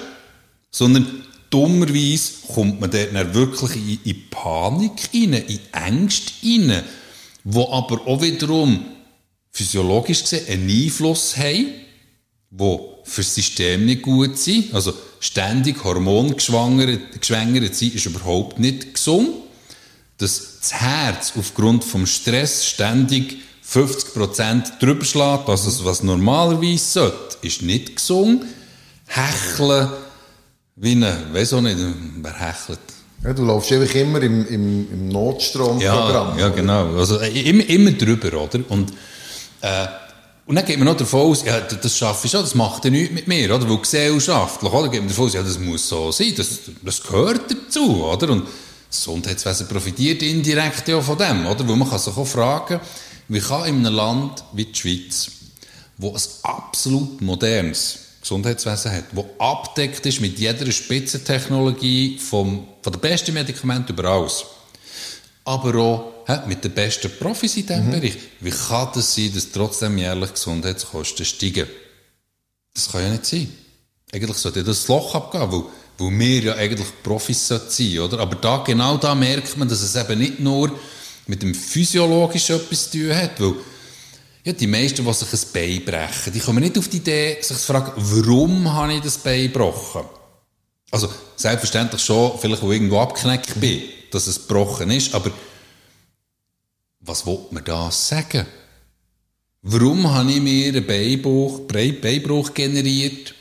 [0.71, 6.83] sondern dummerweise kommt man dort dann wirklich in, in Panik rein, in Ängste rein,
[7.43, 8.85] wo aber auch wiederum
[9.51, 11.67] physiologisch gesehen einen Einfluss haben,
[12.51, 14.73] wo für das System nicht gut sind.
[14.73, 19.31] Also ständig hormongeschwängert geschwängert sein ist überhaupt nicht gesund.
[20.19, 27.63] Dass das Herz aufgrund vom Stress ständig 50% drüber schlägt, also was normalerweise sollte, ist
[27.63, 28.45] nicht gesund.
[29.07, 29.89] Hecheln,
[30.77, 31.79] wie ein, weiss auch nicht,
[32.23, 32.81] wer hechelt?
[33.25, 36.39] Ja, du laufst einfach immer im, im, im Notstromprogramm.
[36.39, 36.97] Ja, ja, genau.
[36.97, 38.61] Also, äh, immer, immer drüber, oder?
[38.69, 38.93] Und,
[39.61, 39.87] äh,
[40.47, 42.85] und dann geht man noch davon aus, ja, das das schaffe ich schon, das macht
[42.85, 43.69] ja nichts mit mir, oder?
[43.69, 44.89] Weil gesellschaftlich, oder?
[44.89, 48.31] Geht man davon aus, ja, das muss so sein, das, das gehört dazu, oder?
[48.31, 48.45] Und
[48.89, 51.69] das Gesundheitswesen profitiert indirekt ja von dem, oder?
[51.69, 52.81] Weil man kann sich auch fragen,
[53.29, 55.31] wie kann in einem Land wie die Schweiz,
[55.99, 63.01] wo ein absolut modernes Gesundheitswesen hat, wo abdeckt ist mit jeder Spitzentechnologie vom, von der
[63.01, 64.45] besten Medikamenten über alles,
[65.45, 67.93] aber auch mit den besten Profis in diesem mhm.
[67.93, 68.17] Bereich.
[68.41, 71.67] Wie kann das sein, dass trotzdem jährlich Gesundheitskosten steigen?
[72.75, 73.53] Das kann ja nicht sein.
[74.13, 75.65] Eigentlich sollte das Loch abgehen, weil,
[75.99, 78.21] weil wir ja eigentlich Profis sein oder?
[78.21, 80.71] Aber da, genau da merkt man, dass es eben nicht nur
[81.27, 83.55] mit dem Physiologischen etwas zu tun hat, weil
[84.45, 87.59] ja, die meisten, die sich ein Bein brechen, die kommen nicht auf die Idee, sich
[87.59, 90.05] zu fragen, warum habe ich das Bein gebrochen?
[90.91, 95.31] Also, selbstverständlich schon, vielleicht wo irgendwo abgeknackt bin, dass es gebrochen ist, aber
[97.01, 98.47] was will man da sagen?
[99.63, 103.35] Warum habe ich mir einen Beinbruch, Beinbruch generiert?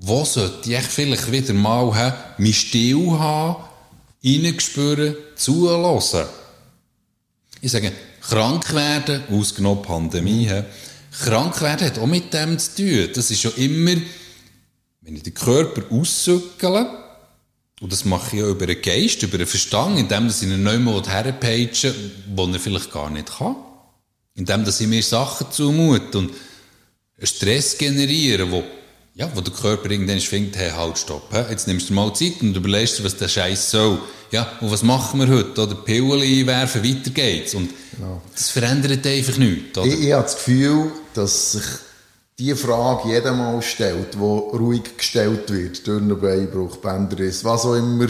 [0.00, 3.64] Wo sollte ich vielleicht wieder mal haben, mich still haben,
[4.24, 6.24] reingespüren, zulassen?
[7.60, 10.48] Ich sage, krank werden, ausgenommen Pandemie,
[11.24, 13.08] krank werden hat auch mit dem zu tun.
[13.12, 14.00] Das ist ja immer,
[15.00, 17.04] wenn ich den Körper aussückele,
[17.80, 20.78] und das mache ich ja über den Geist, über den Verstand, indem ich ihn neu
[20.78, 21.94] mal herpage,
[22.34, 23.56] wo er vielleicht gar nicht kann.
[24.34, 26.32] Indem ich mir Sachen zumute und
[27.20, 28.64] Stress generieren, wo,
[29.18, 32.56] ja, wo der Körper irgendwann findet, hey, halt, stopp, jetzt nimmst du mal Zeit und
[32.56, 33.98] überlegst dir, was der Scheiß soll.
[34.30, 35.60] Ja, und was machen wir heute?
[35.60, 37.54] Oder Pillen einwerfen, weiter geht's.
[37.54, 38.22] Und genau.
[38.32, 39.76] das verändert einfach nichts.
[39.76, 39.88] Oder?
[39.88, 41.64] Ich, ich habe das Gefühl, dass sich
[42.38, 45.82] die Frage jedem Mal stellt, wo ruhig gestellt wird,
[46.20, 48.06] Beinbruch, Bänderriss, was auch immer,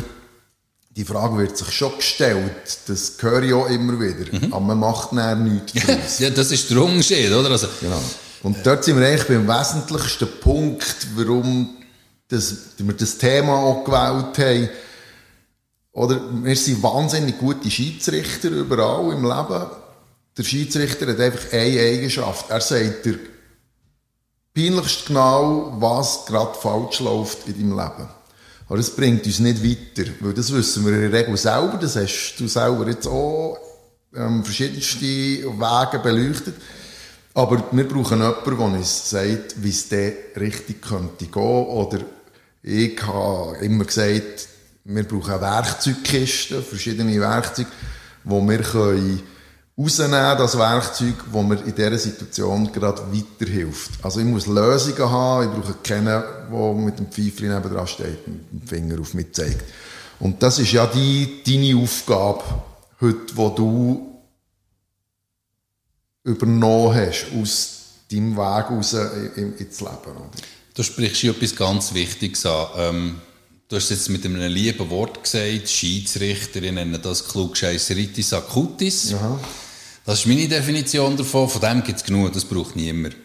[0.95, 2.51] die Frage wird sich schon gestellt.
[2.87, 4.31] Das höre ich auch immer wieder.
[4.31, 4.53] Mhm.
[4.53, 6.19] Aber man macht nachher nichts daraus.
[6.19, 7.51] ja, das ist der Unterschied, oder?
[7.51, 8.03] Also, genau.
[8.43, 11.77] Und dort sind wir eigentlich beim wesentlichsten Punkt, warum
[12.29, 14.69] das, wir das Thema auch gewählt haben.
[15.93, 19.67] Oder, wir sind wahnsinnig gute Schiedsrichter überall im Leben.
[20.37, 22.51] Der Schiedsrichter hat einfach eine Eigenschaft.
[22.51, 23.19] Er sagt dir
[24.55, 28.09] peinlichst genau, was gerade falsch läuft in deinem Leben.
[28.69, 31.97] Aber das bringt uns nicht weiter, weil das wissen wir in der Regel selber, das
[31.97, 33.57] hast du selber jetzt auch
[34.15, 36.55] ähm, verschiedenste Wege beleuchtet.
[37.39, 41.41] Aber wir brauchen jemanden, der uns sagt, wie es dann richtig könnte gehen.
[41.41, 42.01] Oder
[42.65, 44.49] ich habe immer gesagt,
[44.83, 47.71] wir brauchen Werkzeugkisten, verschiedene Werkzeuge,
[48.25, 49.23] wo wir können
[49.79, 53.93] rausnehmen, das Werkzeug, das mir in dieser Situation gerade weiterhilft.
[54.03, 56.07] Also ich muss Lösungen haben, ich brauche keinen,
[56.51, 59.63] der mit dem Pfeifchen nebenan steht und den Finger auf mich zeigt.
[60.19, 62.43] Und das ist ja die, deine Aufgabe
[63.01, 64.18] heute, die du
[66.29, 67.79] übernommen hast aus
[68.11, 68.93] deinem Weg raus
[69.37, 70.17] ins Leben.
[70.17, 70.31] Oder?
[70.75, 72.67] Du sprichst hier etwas ganz Wichtiges an.
[72.77, 73.21] Ähm,
[73.69, 79.15] du hast jetzt mit einem lieben Wort gesagt, Schiedsrichter, ich nenne das Klugscheisseritis acutis.
[79.15, 79.41] Aha.
[80.05, 81.49] Das ist meine Definition davon.
[81.49, 83.17] Von dem gibt es genug, das braucht niemand.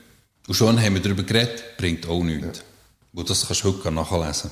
[0.48, 2.60] Und schon haben wir darüber geredet, bringt auch nichts.
[2.60, 2.64] Ja.
[3.14, 4.50] Und das kannst du heute nachlesen.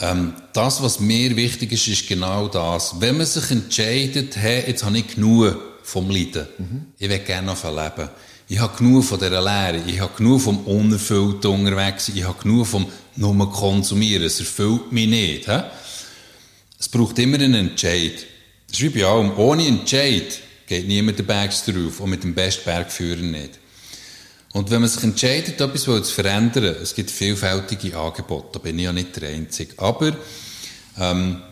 [0.00, 3.00] Ähm, das, was mir wichtig ist, ist genau das.
[3.00, 5.56] Wenn man sich entscheidet, hey, jetzt habe ich genug
[5.86, 6.46] vom Leiden.
[6.58, 6.86] Mhm.
[6.98, 8.10] Ich will gerne noch leben.
[8.48, 9.82] Ich habe genug von dieser Lehre.
[9.86, 12.08] Ich habe genug vom Unerfüllten unterwegs.
[12.08, 14.24] Ich habe genug vom nur Konsumieren.
[14.24, 15.46] Es erfüllt mich nicht.
[15.46, 15.60] He?
[16.78, 18.26] Es braucht immer einen Entscheid.
[18.68, 19.36] Das ist wie bei allem.
[19.38, 23.58] Ohne Entscheid geht niemand den Berg drauf, und mit dem besten Bergführer nicht.
[24.52, 28.84] Und wenn man sich entscheidet, etwas zu verändern, es gibt vielfältige Angebote, da bin ich
[28.84, 29.74] ja nicht der Einzige.
[29.76, 30.16] Aber,
[30.98, 31.42] ähm,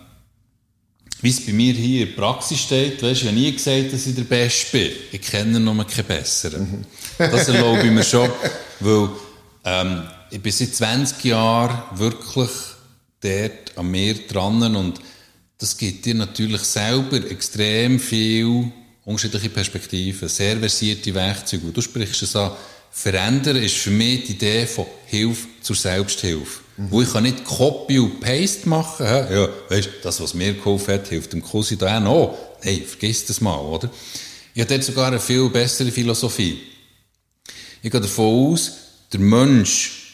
[1.23, 4.07] wie es bei mir hier in der Praxis steht, weißt, ich habe nie gesagt, dass
[4.07, 4.93] ich der Beste bin.
[5.13, 6.63] Ich kenne noch keinen Besseren.
[6.71, 6.85] Mhm.
[7.19, 8.29] Das erlaube ich mir schon,
[8.81, 9.09] weil
[9.65, 12.51] ähm, ich bin seit 20 Jahren wirklich
[13.21, 15.01] dort an mir dran und
[15.59, 18.71] das gibt dir natürlich selber extrem viel
[19.05, 21.67] unterschiedliche Perspektiven, sehr versierte Werkzeuge.
[21.67, 22.53] Und du sprichst es an,
[22.91, 26.64] verändern ist für mich die Idee von Hilfe zur Selbsthilfe.
[26.77, 26.91] Mhm.
[26.91, 31.09] Wo ich kann nicht Copy und Paste machen, ja, weißt, das, was mir geholfen hat,
[31.09, 32.39] hilft dem Cousin da auch noch.
[32.65, 33.91] Nein, vergiss das mal, oder?
[34.55, 36.61] Ich habe dort sogar eine viel bessere Philosophie.
[37.83, 38.73] Ich gehe davon aus,
[39.13, 40.05] der Mensch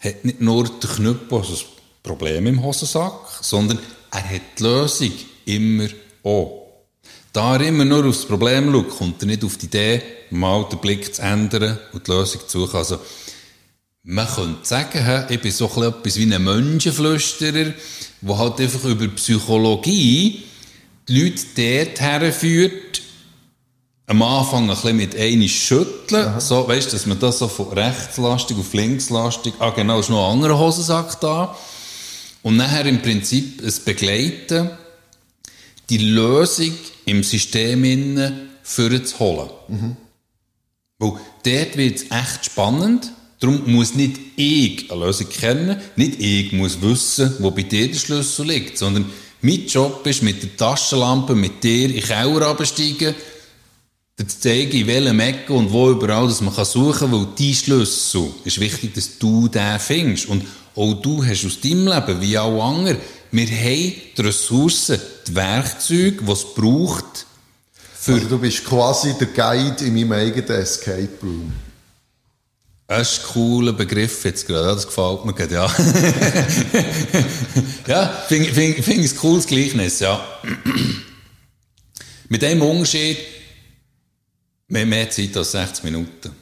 [0.00, 1.64] hat nicht nur den Knüppel, also das
[2.02, 3.78] Problem im Hosensack, sondern
[4.10, 5.12] er hat die Lösung
[5.44, 5.88] immer
[6.22, 6.60] auch.
[7.32, 10.80] Da er immer nur aufs Problem schaut, kommt er nicht auf die Idee, mal den
[10.80, 12.76] Blick zu ändern und die Lösung zu suchen.
[12.76, 12.98] Also,
[14.02, 17.72] man könnte sagen, ich bin so etwas wie ein Menschenflüsterer,
[18.22, 20.44] der halt einfach über Psychologie
[21.08, 23.02] die Leute dort herführt,
[24.06, 26.40] am Anfang ein bisschen mit einiges schütteln, Aha.
[26.40, 30.34] so, weißt, dass man das so von rechtslastig auf linkslastig, ah genau, ist noch ein
[30.34, 31.56] anderer Hosensack da,
[32.42, 34.70] und nachher im Prinzip es begleiten,
[35.90, 36.74] die Lösung
[37.04, 38.32] im System
[38.62, 39.50] vorzuholen.
[39.68, 39.96] Mhm.
[40.98, 41.12] Weil
[41.44, 43.12] dort wird es echt spannend.
[43.40, 47.98] Darum muss nicht ich eine Lösung kennen, nicht ich muss wissen, wo bei dir der
[47.98, 49.06] Schlüssel liegt, sondern
[49.40, 53.14] mein Job ist, mit der Taschenlampe mit dir in den Keller absteigen,
[54.18, 57.54] dir zu zeigen, in welchem Ecke und wo überall dass man suchen kann, weil dein
[57.54, 60.26] Schlüssel ist wichtig, dass du den findest.
[60.26, 60.44] Und
[60.76, 62.98] auch du hast aus deinem Leben, wie auch andere,
[63.32, 67.26] wir haben die Ressourcen, die Werkzeuge, die es braucht,
[67.98, 68.14] für...
[68.14, 71.52] Also du bist quasi der Guide in meinem eigenen Escape Room.
[72.90, 75.66] Das ist ein cooler Begriff jetzt gerade, das gefällt mir gerade, ja.
[77.86, 80.20] ja, finde find, find ich ein cooles Gleichnis, ja.
[82.28, 83.16] Mit dem Unterschied,
[84.66, 86.32] wir haben mehr Zeit als 60 Minuten.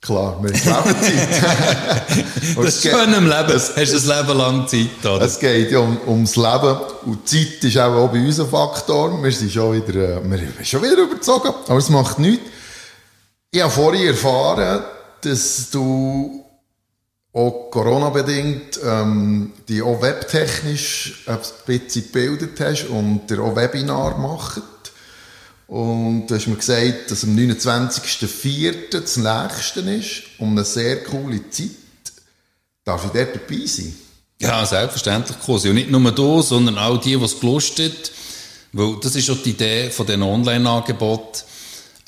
[0.00, 1.42] Klar, wir haben Lebenszeit.
[2.56, 3.52] das ist schön im Leben.
[3.52, 3.88] Hast du ein
[4.26, 5.24] Leben lang Zeit, oder?
[5.24, 6.76] Es geht ja um, ums Leben.
[7.06, 9.20] Und Zeit ist auch, auch bei uns ein Faktor.
[9.20, 11.52] Wir sind schon wieder, äh, wir sind schon wieder überzogen.
[11.66, 12.48] Aber es macht nichts.
[13.50, 14.84] Ich habe vorhin erfahren,
[15.22, 16.44] dass du
[17.32, 24.62] auch Corona-bedingt ähm, die auch webtechnisch ein bisschen gebildet hast und dir auch Webinar macht.
[25.66, 28.90] Und du hast mir gesagt, dass am 29.04.
[28.90, 31.70] das nächste ist, um eine sehr coole Zeit.
[32.84, 33.96] Darf ich dort dabei sein?
[34.38, 35.70] Ja, selbstverständlich, Kosi.
[35.70, 38.12] Und nicht nur du, sondern auch die, die es gelustet
[38.72, 41.44] Weil das ist auch die Idee von diesen Online-Angeboten.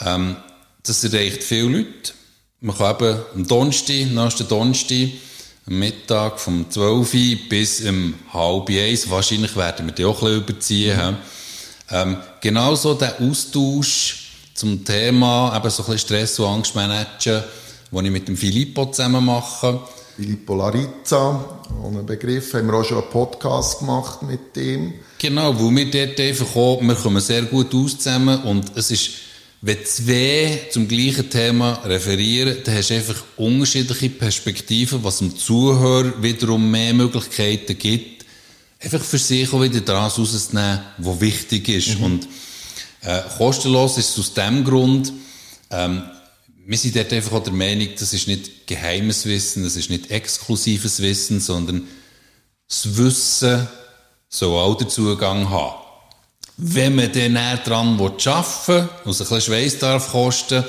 [0.01, 0.37] Ähm,
[0.83, 2.13] das erreicht viele Leute.
[2.65, 5.09] Man kann eben am Donnerstag, nächsten Donnerstag,
[5.67, 10.29] am Mittag vom 12 Uhr bis um halb eins, wahrscheinlich werden wir die auch ein
[10.29, 11.17] bisschen überziehen, mhm.
[11.91, 17.43] ähm, genauso der Austausch zum Thema, eben so ein bisschen Stress und Angst managen,
[17.93, 19.81] den ich mit dem Filippo zusammen mache.
[20.17, 21.45] Filippo Larizza,
[21.85, 24.95] einen Begriff, haben wir auch schon einen Podcast gemacht mit ihm.
[25.19, 29.11] Genau, wo wir dort einfach auch, wir kommen sehr gut aus zusammen und es ist
[29.67, 36.23] wenn zwei zum gleichen Thema referieren, dann hast du einfach unterschiedliche Perspektiven, was dem Zuhörer
[36.23, 38.27] wiederum mehr Möglichkeiten gibt,
[38.79, 41.99] einfach für sich auch wieder daraus rauszunehmen, was wichtig ist.
[41.99, 42.05] Mhm.
[42.05, 42.29] Und
[43.01, 45.15] äh, kostenlos ist es aus dem Grund,
[45.71, 46.03] ähm,
[46.67, 50.11] wir sind dort einfach auch der Meinung, das ist nicht geheimes Wissen, das ist nicht
[50.11, 51.89] exklusives Wissen, sondern
[52.69, 53.67] das Wissen
[54.29, 55.84] soll auch den Zugang haben.
[56.57, 57.35] Wenn man dann
[57.65, 60.65] dran arbeiten will, was ein bisschen Schweiß darf kosten,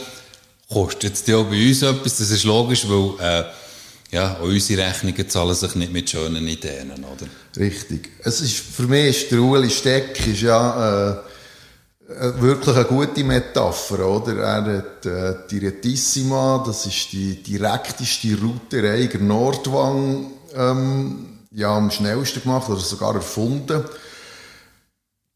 [0.70, 2.18] kostet es auch bei uns etwas.
[2.18, 3.44] Das ist logisch, weil äh,
[4.12, 7.28] ja, unsere Rechnungen zahlen sich nicht mit schönen Ideen, oder?
[7.58, 8.10] Richtig.
[8.24, 11.16] Es ist, für mich ist der Ueli Steck ist ja äh,
[12.08, 14.38] äh, wirklich eine gute Metapher, oder?
[14.38, 21.92] Er hat äh, die Retissima, das ist die direkteste Route Eiger Nordwang ähm, ja, am
[21.92, 23.84] schnellsten gemacht oder sogar erfunden.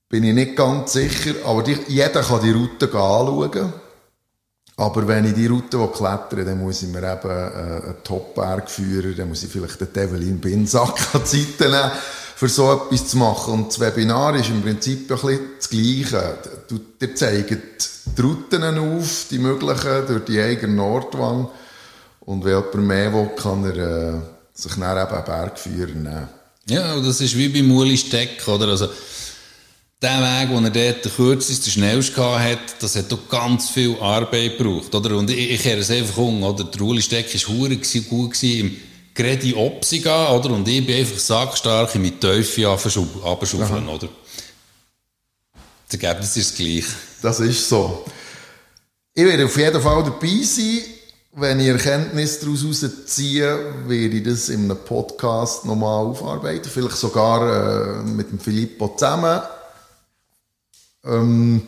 [0.10, 3.74] Bin ich nicht ganz sicher, aber die, jeder kann die Route anschauen.
[4.76, 9.16] Aber wenn ich die Route klettern dann muss ich mir eben äh, einen Top-Berg führen,
[9.16, 11.92] dann muss ich vielleicht den Develin Binsack an die Seite nehmen,
[12.36, 13.54] für so etwas zu machen.
[13.54, 16.38] Und das Webinar ist im Prinzip ein bisschen das Gleiche.
[16.70, 17.62] Du, zeigen
[18.18, 21.50] die Routen auf, die möglichen, durch die eigene Nordwand.
[22.22, 24.14] Und wenn jemand mehr will, kann er äh,
[24.54, 26.30] sich dann eben einen Bergführer nehmen.
[26.68, 28.70] Ja, das ist wie bei Muli Steck, oder?
[28.70, 28.88] Also,
[30.02, 33.98] der Weg, den er dort der kürzeste, der schnellste hat, das hat doch ganz viel
[34.00, 35.18] Arbeit gebraucht, oder?
[35.18, 36.64] Und ich, ich kehre es einfach um, oder?
[36.64, 37.70] Der Uli Steck war
[38.10, 38.78] gut gewesen im
[39.14, 40.52] Gredi Opsiga, oder?
[40.52, 44.08] Und ich bin einfach sackstark in mit Teufel abschaufeln, oder?
[45.90, 46.86] Das Ergebnis ist das gleich.
[47.22, 48.06] Das ist so.
[49.14, 50.82] Ich werde auf jeden Fall dabei sein.
[51.34, 56.70] Wenn ich Erkenntnisse daraus ziehe, werde ich das in einem Podcast nochmal aufarbeiten.
[56.70, 59.42] Vielleicht sogar äh, mit dem Filippo zusammen.
[61.10, 61.64] Ähm,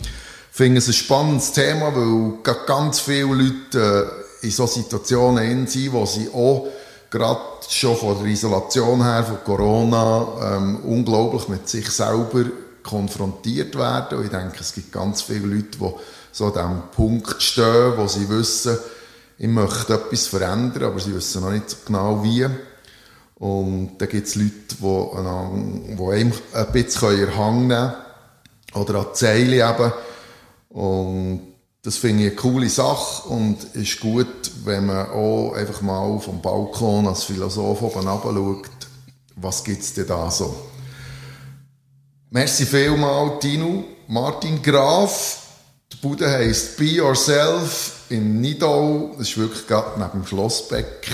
[0.51, 4.11] finde es ein spannendes Thema, weil ganz viele Leute
[4.41, 6.67] äh, in solchen Situationen sind, wo sie auch
[7.09, 12.45] gerade schon von der Isolation her, von Corona, ähm, unglaublich mit sich selber
[12.83, 14.17] konfrontiert werden.
[14.17, 15.93] Und ich denke, es gibt ganz viele Leute, die
[16.31, 18.77] so an diesem Punkt stehen, wo sie wissen,
[19.37, 22.45] ich möchte etwas verändern, aber sie wissen noch nicht so genau wie.
[23.35, 27.93] Und da gibt es Leute, die, einem, die einem ein bisschen erhangen können
[28.73, 29.93] oder an Zeile eben.
[30.69, 31.41] Und
[31.83, 36.41] das finde ich eine coole Sache und ist gut, wenn man auch einfach mal vom
[36.41, 38.69] Balkon als Philosoph oben schaut,
[39.35, 40.55] was gibt es denn da so.
[42.29, 43.83] Merci vielmal, Tino.
[44.07, 45.39] Martin Graf.
[45.91, 49.15] Die Bude heisst Be Yourself in Nidau.
[49.17, 51.07] Das ist wirklich gerade neben dem Schlossbeck.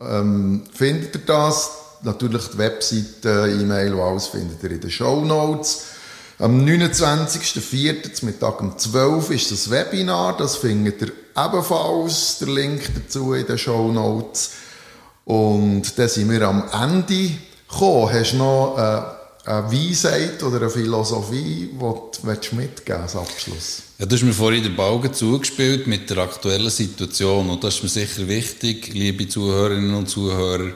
[0.00, 1.70] Ähm, findet ihr das?
[2.02, 5.84] Natürlich die Webseite, E-Mail und alles findet ihr in den Show Notes.
[6.40, 8.24] Am 29.04.
[8.24, 10.38] Mittag um 12 Uhr ist das Webinar.
[10.38, 14.52] Das findet ihr ebenfalls, der Link dazu in den Show Notes.
[15.26, 17.32] Und dann sind wir am Ende
[17.68, 18.10] gekommen.
[18.10, 23.82] Hast du noch äh, eine Weisheit oder eine Philosophie, die du mitgeben als Abschluss?
[23.98, 27.50] Ja, du hast mir vorhin den Baugen zugespielt mit der aktuellen Situation.
[27.50, 30.72] Und das ist mir sicher wichtig, liebe Zuhörerinnen und Zuhörer.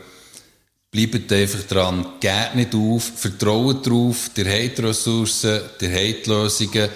[0.94, 6.88] Bleibt einfach dran, geht nicht auf, vertraut darauf, ihr habt Ressourcen, ihr habt Lösungen.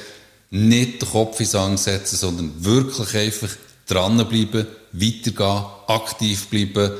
[0.50, 3.50] Nicht den Kopf ins Sand setzen, sondern wirklich einfach
[3.88, 6.92] dranbleiben, weitergehen, aktiv bleiben.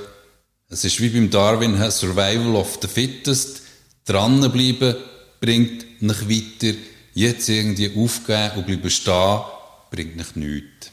[0.71, 3.63] Es ist wie beim Darwin, Survival of the Fittest.
[4.05, 4.97] Dranbleiben
[5.41, 6.77] bringt nicht weiter.
[7.15, 9.41] Jetzt irgendwie aufgeben und bleiben stehen,
[9.93, 10.91] bringt nicht nichts.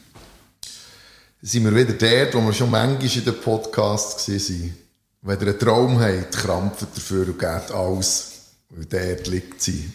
[1.42, 4.85] Sind wir wieder dort, wo wir schon manchmal in den Podcast waren.
[5.26, 8.32] Wenn ihr einen Traum habt, krampft dafür und geht alles,
[8.70, 9.92] weil dort liegt sie.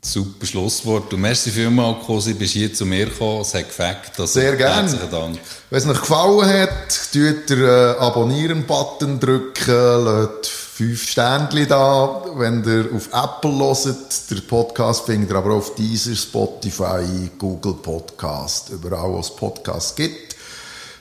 [0.00, 1.12] Super Schlusswort.
[1.12, 3.42] Und merci vielmals, Kosi, bist hier zu mir gekommen.
[3.42, 3.98] Es hat gefällt.
[4.18, 4.90] Also Sehr gerne.
[4.90, 5.38] Herzlichen Dank.
[5.68, 12.24] Wenn es euch gefallen hat, tut den äh, Abonnieren-Button drücken, lasst fünf Sternchen da.
[12.34, 18.70] Wenn ihr auf Apple hört, der Podcast findet ihr aber auf dieser Spotify, Google Podcast,
[18.70, 20.34] überall, wo es Podcasts gibt.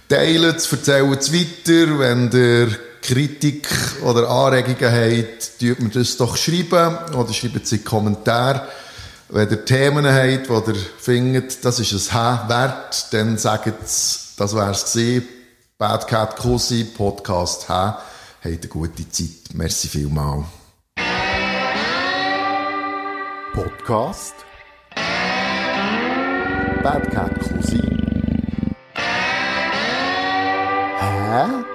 [0.09, 1.99] Teilt es, erzählt es weiter.
[1.99, 3.67] Wenn ihr Kritik
[4.03, 8.67] oder Anregungen habt, tut mir das doch schreiben oder schreibt es in die Kommentare.
[9.29, 14.55] Wenn ihr Themen habt, die ihr findet, das ist H wert, dann sagt es, das
[14.55, 15.27] wäre es gewesen.
[15.81, 17.99] Bad Cat Cosi, Podcast H.
[18.43, 19.53] Habt eine gute Zeit.
[19.55, 20.45] Merci vielmal.
[23.51, 24.35] Podcast
[26.83, 27.81] Bad Cat Cosi.
[30.99, 31.70] Hä?